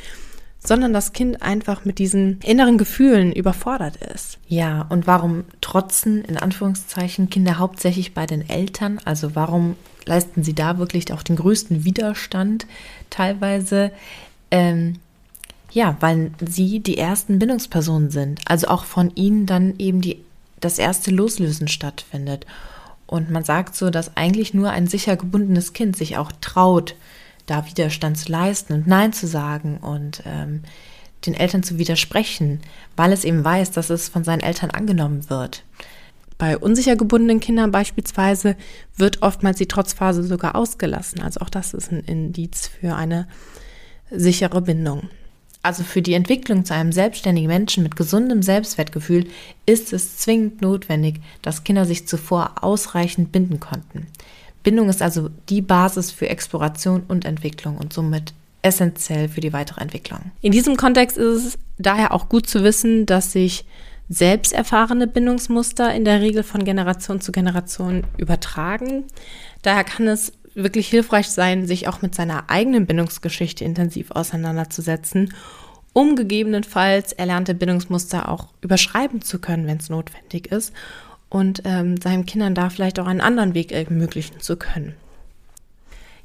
sondern 0.67 0.95
das 0.95 1.13
Kind 1.13 1.43
einfach 1.43 1.85
mit 1.85 1.99
diesen 1.99 2.41
inneren 2.41 2.79
Gefühlen 2.79 3.33
überfordert 3.33 3.97
ist. 3.97 4.39
Ja, 4.49 4.87
und 4.89 5.07
warum 5.07 5.45
trotzen 5.61 6.25
in 6.25 6.39
Anführungszeichen 6.39 7.29
Kinder 7.29 7.59
hauptsächlich 7.59 8.15
bei 8.15 8.25
den 8.25 8.49
Eltern? 8.49 8.99
Also 9.05 9.35
warum 9.35 9.77
leisten 10.07 10.43
sie 10.43 10.55
da 10.55 10.79
wirklich 10.79 11.13
auch 11.13 11.23
den 11.23 11.37
größten 11.37 11.85
Widerstand 11.85 12.67
teilweise? 13.11 13.93
Ähm, 14.51 14.97
ja, 15.71 15.97
weil 16.01 16.31
sie 16.41 16.81
die 16.81 16.97
ersten 16.97 17.39
Bindungspersonen 17.39 18.11
sind. 18.11 18.41
Also 18.47 18.69
auch 18.69 18.85
von 18.85 19.13
ihnen 19.17 19.45
dann 19.45 19.75
eben 19.79 20.01
die, 20.01 20.21
das 20.61 20.79
erste 20.79 21.11
Loslösen 21.11 21.69
stattfindet. 21.69 22.47
Und 23.07 23.31
man 23.31 23.45
sagt 23.45 23.77
so, 23.77 23.91
dass 23.91 24.17
eigentlich 24.17 24.55
nur 24.55 24.71
ein 24.71 24.87
sicher 24.87 25.17
gebundenes 25.17 25.73
Kind 25.73 25.97
sich 25.97 26.17
auch 26.17 26.33
traut, 26.41 26.97
da 27.47 27.67
Widerstand 27.67 28.17
zu 28.19 28.33
leisten 28.33 28.73
und 28.73 28.87
Nein 28.87 29.13
zu 29.13 29.27
sagen 29.27 29.77
und 29.79 30.23
ähm, 30.25 30.63
den 31.27 31.35
Eltern 31.35 31.63
zu 31.63 31.79
widersprechen, 31.79 32.61
weil 32.97 33.13
es 33.13 33.25
eben 33.25 33.45
weiß, 33.45 33.71
dass 33.71 33.91
es 33.91 34.09
von 34.09 34.25
seinen 34.25 34.41
Eltern 34.41 34.71
angenommen 34.71 35.29
wird. 35.29 35.65
Bei 36.37 36.59
unsicher 36.59 36.97
gebundenen 36.97 37.41
Kindern 37.41 37.71
beispielsweise 37.71 38.57
wird 38.97 39.23
oftmals 39.23 39.59
die 39.59 39.69
Trotzphase 39.69 40.23
sogar 40.25 40.57
ausgelassen. 40.57 41.23
Also 41.23 41.41
auch 41.41 41.51
das 41.51 41.75
ist 41.75 41.93
ein 41.93 42.01
Indiz 42.01 42.67
für 42.67 42.97
eine 42.97 43.29
sichere 44.11 44.61
Bindung. 44.61 45.09
Also 45.65 45.83
für 45.83 46.03
die 46.03 46.13
Entwicklung 46.13 46.67
zu 46.67 46.75
einem 46.75 46.93
selbstständigen 46.93 47.49
Menschen 47.49 47.83
mit 47.83 47.97
gesundem 47.97 48.43
Selbstwertgefühl 48.43 49.29
ist 49.65 49.95
es 49.95 50.19
zwingend 50.19 50.61
notwendig, 50.61 51.23
dass 51.41 51.65
Kinder 51.65 51.87
sich 51.87 52.07
zuvor 52.07 52.57
ausreichend 52.61 53.33
binden 53.33 53.61
konnten. 53.61 54.07
Bindung 54.63 54.91
ist 54.91 55.01
also 55.01 55.31
die 55.49 55.63
Basis 55.63 56.11
für 56.11 56.29
Exploration 56.29 57.05
und 57.09 57.25
Entwicklung 57.25 57.79
und 57.79 57.95
somit 57.95 58.35
essentiell 58.61 59.31
für 59.31 59.41
die 59.41 59.55
weitere 59.55 59.81
Entwicklung. 59.81 60.33
In 60.43 60.53
diesem 60.53 60.77
Kontext 60.77 61.17
ist 61.17 61.45
es 61.47 61.59
daher 61.79 62.13
auch 62.13 62.29
gut 62.29 62.47
zu 62.47 62.63
wissen, 62.63 63.07
dass 63.07 63.33
sich 63.33 63.65
selbst 64.11 64.53
erfahrene 64.53 65.07
Bindungsmuster 65.07 65.95
in 65.95 66.05
der 66.05 66.21
Regel 66.21 66.43
von 66.43 66.65
Generation 66.65 67.23
zu 67.23 67.33
Generation 67.33 68.05
übertragen. 68.19 69.05
Daher 69.63 69.85
kann 69.85 70.09
es 70.09 70.35
wirklich 70.55 70.89
hilfreich 70.89 71.29
sein, 71.29 71.67
sich 71.67 71.89
auch 71.89 72.03
mit 72.03 72.15
seiner 72.15 72.51
eigenen 72.51 72.87
Bindungsgeschichte 72.87 73.65
intensiv 73.65 74.11
auseinanderzusetzen, 74.11 75.35
um 75.93 76.17
gegebenenfalls 76.17 77.13
erlernte 77.13 77.55
Bindungsmuster 77.55 78.29
auch 78.29 78.49
überschreiben 78.61 79.23
zu 79.23 79.39
können, 79.39 79.67
wenn 79.67 79.79
es 79.79 79.91
notwendig 79.91 80.49
ist 80.49 80.73
und 81.29 81.63
ähm, 81.65 81.97
seinen 82.01 82.27
Kindern 82.27 82.55
da 82.55 82.71
vielleicht 82.71 82.99
auch 83.01 83.07
einen 83.07 83.21
anderen 83.21 83.55
Weg 83.55 83.73
ermöglichen 83.73 84.41
zu 84.41 84.57
können. 84.57 84.95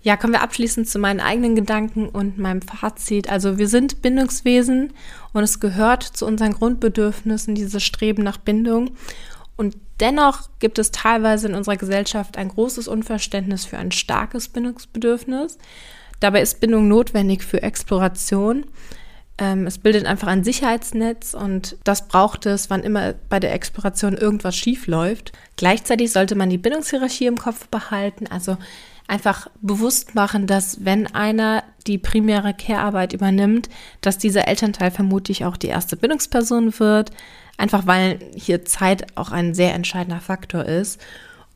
Ja, 0.01 0.15
kommen 0.15 0.33
wir 0.33 0.41
abschließend 0.41 0.87
zu 0.87 0.97
meinen 0.97 1.19
eigenen 1.19 1.55
Gedanken 1.55 2.07
und 2.07 2.37
meinem 2.37 2.61
Fazit. 2.61 3.29
Also 3.29 3.57
wir 3.57 3.67
sind 3.67 4.01
Bindungswesen 4.01 4.93
und 5.33 5.43
es 5.43 5.59
gehört 5.59 6.03
zu 6.03 6.25
unseren 6.25 6.53
Grundbedürfnissen, 6.53 7.53
dieses 7.53 7.83
Streben 7.83 8.23
nach 8.23 8.37
Bindung. 8.37 8.91
Und 9.59 9.75
dennoch 9.99 10.47
gibt 10.59 10.79
es 10.79 10.91
teilweise 10.91 11.49
in 11.49 11.53
unserer 11.53 11.75
Gesellschaft 11.75 12.37
ein 12.37 12.47
großes 12.47 12.87
Unverständnis 12.87 13.65
für 13.65 13.77
ein 13.77 13.91
starkes 13.91 14.47
Bindungsbedürfnis. 14.47 15.57
Dabei 16.21 16.41
ist 16.41 16.61
Bindung 16.61 16.87
notwendig 16.87 17.43
für 17.43 17.61
Exploration, 17.61 18.67
ähm, 19.37 19.67
es 19.67 19.77
bildet 19.77 20.05
einfach 20.05 20.29
ein 20.29 20.45
Sicherheitsnetz 20.45 21.33
und 21.33 21.75
das 21.83 22.07
braucht 22.07 22.45
es, 22.45 22.69
wann 22.69 22.83
immer 22.83 23.15
bei 23.27 23.41
der 23.41 23.53
Exploration 23.53 24.15
irgendwas 24.15 24.55
schief 24.55 24.87
läuft. 24.87 25.33
Gleichzeitig 25.57 26.13
sollte 26.13 26.35
man 26.35 26.49
die 26.49 26.57
Bindungshierarchie 26.57 27.25
im 27.25 27.37
Kopf 27.37 27.67
behalten, 27.67 28.27
also 28.27 28.55
einfach 29.09 29.49
bewusst 29.59 30.15
machen, 30.15 30.47
dass 30.47 30.85
wenn 30.85 31.07
einer 31.07 31.65
die 31.89 31.97
primäre 31.97 32.53
Care-Arbeit 32.53 33.13
übernimmt, 33.13 33.67
dass 34.01 34.17
dieser 34.17 34.47
Elternteil 34.47 34.91
vermutlich 34.91 35.43
auch 35.43 35.57
die 35.57 35.67
erste 35.67 35.97
Bindungsperson 35.97 36.79
wird, 36.79 37.11
einfach 37.57 37.87
weil 37.87 38.19
hier 38.35 38.63
Zeit 38.63 39.17
auch 39.17 39.31
ein 39.31 39.53
sehr 39.53 39.73
entscheidender 39.73 40.21
Faktor 40.21 40.65
ist. 40.65 41.01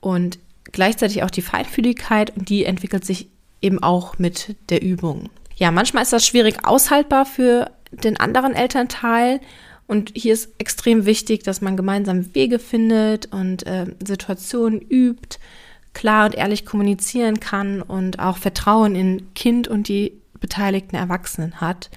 Und 0.02 0.40
gleichzeitig 0.72 1.24
auch 1.24 1.30
die 1.30 1.44
Feinfühligkeit 1.44 2.36
und 2.36 2.50
die 2.50 2.66
entwickelt 2.66 3.06
sich 3.06 3.30
eben 3.62 3.82
auch 3.82 4.18
mit 4.18 4.56
der 4.70 4.82
Übung. 4.82 5.30
Ja, 5.56 5.70
manchmal 5.72 6.04
ist 6.04 6.12
das 6.14 6.26
schwierig 6.26 6.66
aushaltbar 6.66 7.26
für 7.26 7.70
den 7.92 8.20
anderen 8.20 8.54
Elternteil. 8.54 9.40
Und 9.86 10.12
hier 10.16 10.34
ist 10.34 10.50
extrem 10.58 11.06
wichtig, 11.06 11.44
dass 11.44 11.62
man 11.62 11.78
gemeinsam 11.78 12.34
Wege 12.34 12.58
findet 12.58 13.32
und 13.32 13.68
äh, 13.68 13.86
Situationen 14.04 14.82
übt, 14.82 15.38
klar 15.94 16.26
und 16.26 16.36
ehrlich 16.36 16.66
kommunizieren 16.66 17.40
kann 17.40 17.82
und 17.84 18.18
auch 18.20 18.38
Vertrauen 18.38 18.96
in 18.96 19.34
Kind 19.36 19.68
und 19.68 19.88
die 19.88 20.23
beteiligten 20.44 20.98
Erwachsenen 20.98 21.62
hat. 21.62 21.90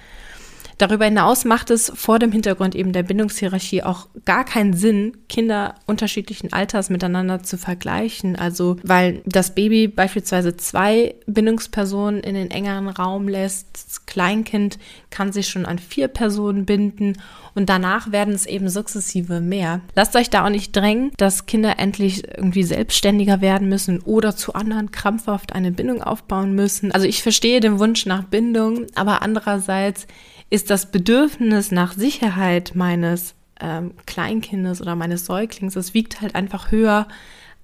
Darüber 0.78 1.06
hinaus 1.06 1.44
macht 1.44 1.70
es 1.70 1.90
vor 1.94 2.18
dem 2.18 2.32
Hintergrund 2.32 2.74
eben 2.74 2.92
der 2.92 3.02
Bindungshierarchie 3.02 3.82
auch 3.82 4.08
gar 4.24 4.44
keinen 4.44 4.74
Sinn, 4.74 5.16
Kinder 5.28 5.74
unterschiedlichen 5.86 6.52
Alters 6.52 6.90
miteinander 6.90 7.42
zu 7.42 7.56
vergleichen. 7.56 8.36
Also, 8.36 8.76
weil 8.82 9.22
das 9.24 9.54
Baby 9.54 9.88
beispielsweise 9.88 10.56
zwei 10.56 11.14
Bindungspersonen 11.26 12.20
in 12.20 12.34
den 12.34 12.50
engeren 12.50 12.88
Raum 12.88 13.28
lässt, 13.28 13.68
das 13.72 14.06
Kleinkind 14.06 14.78
kann 15.10 15.32
sich 15.32 15.48
schon 15.48 15.64
an 15.64 15.78
vier 15.78 16.08
Personen 16.08 16.66
binden 16.66 17.14
und 17.54 17.70
danach 17.70 18.12
werden 18.12 18.34
es 18.34 18.44
eben 18.44 18.68
sukzessive 18.68 19.40
mehr. 19.40 19.80
Lasst 19.94 20.14
euch 20.14 20.28
da 20.28 20.44
auch 20.44 20.50
nicht 20.50 20.76
drängen, 20.76 21.10
dass 21.16 21.46
Kinder 21.46 21.78
endlich 21.78 22.22
irgendwie 22.36 22.64
selbstständiger 22.64 23.40
werden 23.40 23.70
müssen 23.70 24.00
oder 24.00 24.36
zu 24.36 24.52
anderen 24.52 24.90
krampfhaft 24.90 25.54
eine 25.54 25.72
Bindung 25.72 26.02
aufbauen 26.02 26.54
müssen. 26.54 26.92
Also 26.92 27.06
ich 27.06 27.22
verstehe 27.22 27.60
den 27.60 27.78
Wunsch 27.78 28.04
nach 28.04 28.24
Bindung, 28.24 28.86
aber 28.94 29.22
andererseits 29.22 30.06
ist 30.50 30.70
das 30.70 30.90
Bedürfnis 30.90 31.72
nach 31.72 31.92
Sicherheit 31.92 32.72
meines 32.74 33.34
ähm, 33.60 33.94
Kleinkindes 34.06 34.80
oder 34.80 34.96
meines 34.96 35.26
Säuglings, 35.26 35.74
das 35.74 35.94
wiegt 35.94 36.20
halt 36.20 36.34
einfach 36.34 36.70
höher 36.70 37.08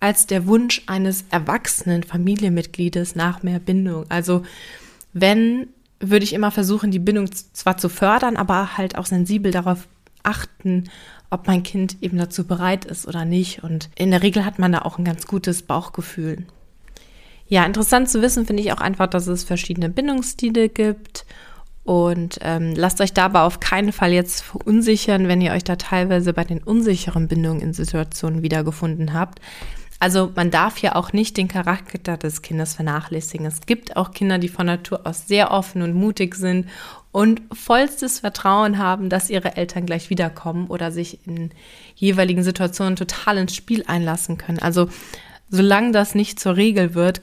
als 0.01 0.27
der 0.27 0.47
Wunsch 0.47 0.83
eines 0.87 1.25
erwachsenen 1.31 2.03
Familienmitgliedes 2.03 3.15
nach 3.15 3.43
mehr 3.45 3.61
Bindung. 3.61 4.05
Also 4.09 4.43
Wenn, 5.13 5.69
würde 6.01 6.25
ich 6.25 6.33
immer 6.33 6.51
versuchen, 6.51 6.91
die 6.91 6.99
Bindung 6.99 7.31
zwar 7.53 7.77
zu 7.77 7.89
fördern, 7.89 8.37
aber 8.37 8.77
halt 8.77 8.99
auch 8.99 9.07
sensibel 9.07 9.53
darauf 9.53 9.87
achten, 10.25 10.91
ob 11.31 11.47
mein 11.47 11.63
Kind 11.63 11.97
eben 12.01 12.19
dazu 12.19 12.47
bereit 12.47 12.85
ist 12.85 13.07
oder 13.07 13.25
nicht. 13.25 13.63
Und 13.63 13.91
in 13.95 14.11
der 14.11 14.23
Regel 14.23 14.45
hat 14.45 14.59
man 14.59 14.73
da 14.73 14.83
auch 14.83 14.99
ein 14.99 15.05
ganz 15.05 15.27
gutes 15.27 15.63
Bauchgefühl. 15.63 16.47
Ja, 17.47 17.65
interessant 17.65 18.09
zu 18.09 18.23
wissen 18.23 18.47
finde 18.47 18.63
ich 18.63 18.73
auch 18.73 18.81
einfach, 18.81 19.07
dass 19.07 19.27
es 19.27 19.45
verschiedene 19.45 19.89
Bindungsstile 19.89 20.69
gibt. 20.69 21.27
Und 21.85 22.39
ähm, 22.43 22.75
lasst 22.77 23.01
euch 23.01 23.13
dabei 23.13 23.41
auf 23.41 23.59
keinen 23.59 23.93
Fall 23.93 24.13
jetzt 24.13 24.43
verunsichern, 24.43 25.27
wenn 25.27 25.41
ihr 25.41 25.53
euch 25.53 25.65
da 25.65 25.77
teilweise 25.77 26.33
bei 26.33 26.45
den 26.45 26.63
unsicheren 26.63 27.27
Bindungen 27.27 27.61
in 27.61 27.73
Situationen 27.73 28.43
wiedergefunden 28.43 29.15
habt. 29.15 29.41
Also 29.99 30.33
man 30.35 30.51
darf 30.51 30.79
ja 30.79 30.97
auch 30.97 31.13
nicht 31.13 31.37
den 31.37 31.47
Charakter 31.47 32.17
des 32.17 32.43
Kindes 32.43 32.75
vernachlässigen. 32.75 33.47
Es 33.47 33.61
gibt 33.67 33.97
auch 33.97 34.11
Kinder, 34.11 34.39
die 34.39 34.49
von 34.49 34.67
Natur 34.67 35.03
aus 35.05 35.29
sehr 35.29 35.53
offen 35.53 35.81
und 35.81 35.95
mutig 35.95 36.35
sind 36.35 36.69
und 37.13 37.43
vollstes 37.53 38.21
Vertrauen 38.21 38.79
haben, 38.79 39.09
dass 39.11 39.31
ihre 39.31 39.57
Eltern 39.57 39.87
gleich 39.87 40.11
wiederkommen 40.11 40.67
oder 40.67 40.91
sich 40.91 41.25
in 41.27 41.53
jeweiligen 41.95 42.43
Situationen 42.43 42.97
total 42.97 43.39
ins 43.39 43.55
Spiel 43.55 43.85
einlassen 43.87 44.39
können. 44.39 44.59
Also 44.59 44.89
solange 45.51 45.93
das 45.93 46.17
nicht 46.17 46.41
zur 46.41 46.57
Regel 46.57 46.95
wird, 46.95 47.23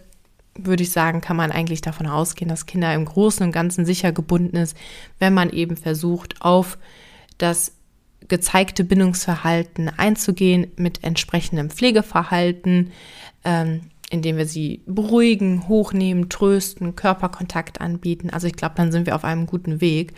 würde 0.55 0.83
ich 0.83 0.91
sagen, 0.91 1.21
kann 1.21 1.37
man 1.37 1.51
eigentlich 1.51 1.81
davon 1.81 2.07
ausgehen, 2.07 2.49
dass 2.49 2.65
Kinder 2.65 2.93
im 2.93 3.05
Großen 3.05 3.45
und 3.45 3.51
Ganzen 3.51 3.85
sicher 3.85 4.11
gebunden 4.11 4.57
ist, 4.57 4.75
wenn 5.19 5.33
man 5.33 5.49
eben 5.51 5.77
versucht, 5.77 6.41
auf 6.41 6.77
das 7.37 7.73
gezeigte 8.27 8.83
Bindungsverhalten 8.83 9.89
einzugehen 9.89 10.67
mit 10.75 11.03
entsprechendem 11.03 11.69
Pflegeverhalten, 11.69 12.91
ähm, 13.43 13.81
indem 14.09 14.37
wir 14.37 14.45
sie 14.45 14.81
beruhigen, 14.85 15.67
hochnehmen, 15.67 16.29
trösten, 16.29 16.95
Körperkontakt 16.95 17.79
anbieten. 17.79 18.29
Also 18.29 18.47
ich 18.47 18.53
glaube, 18.53 18.75
dann 18.75 18.91
sind 18.91 19.05
wir 19.05 19.15
auf 19.15 19.23
einem 19.23 19.45
guten 19.45 19.81
Weg. 19.81 20.13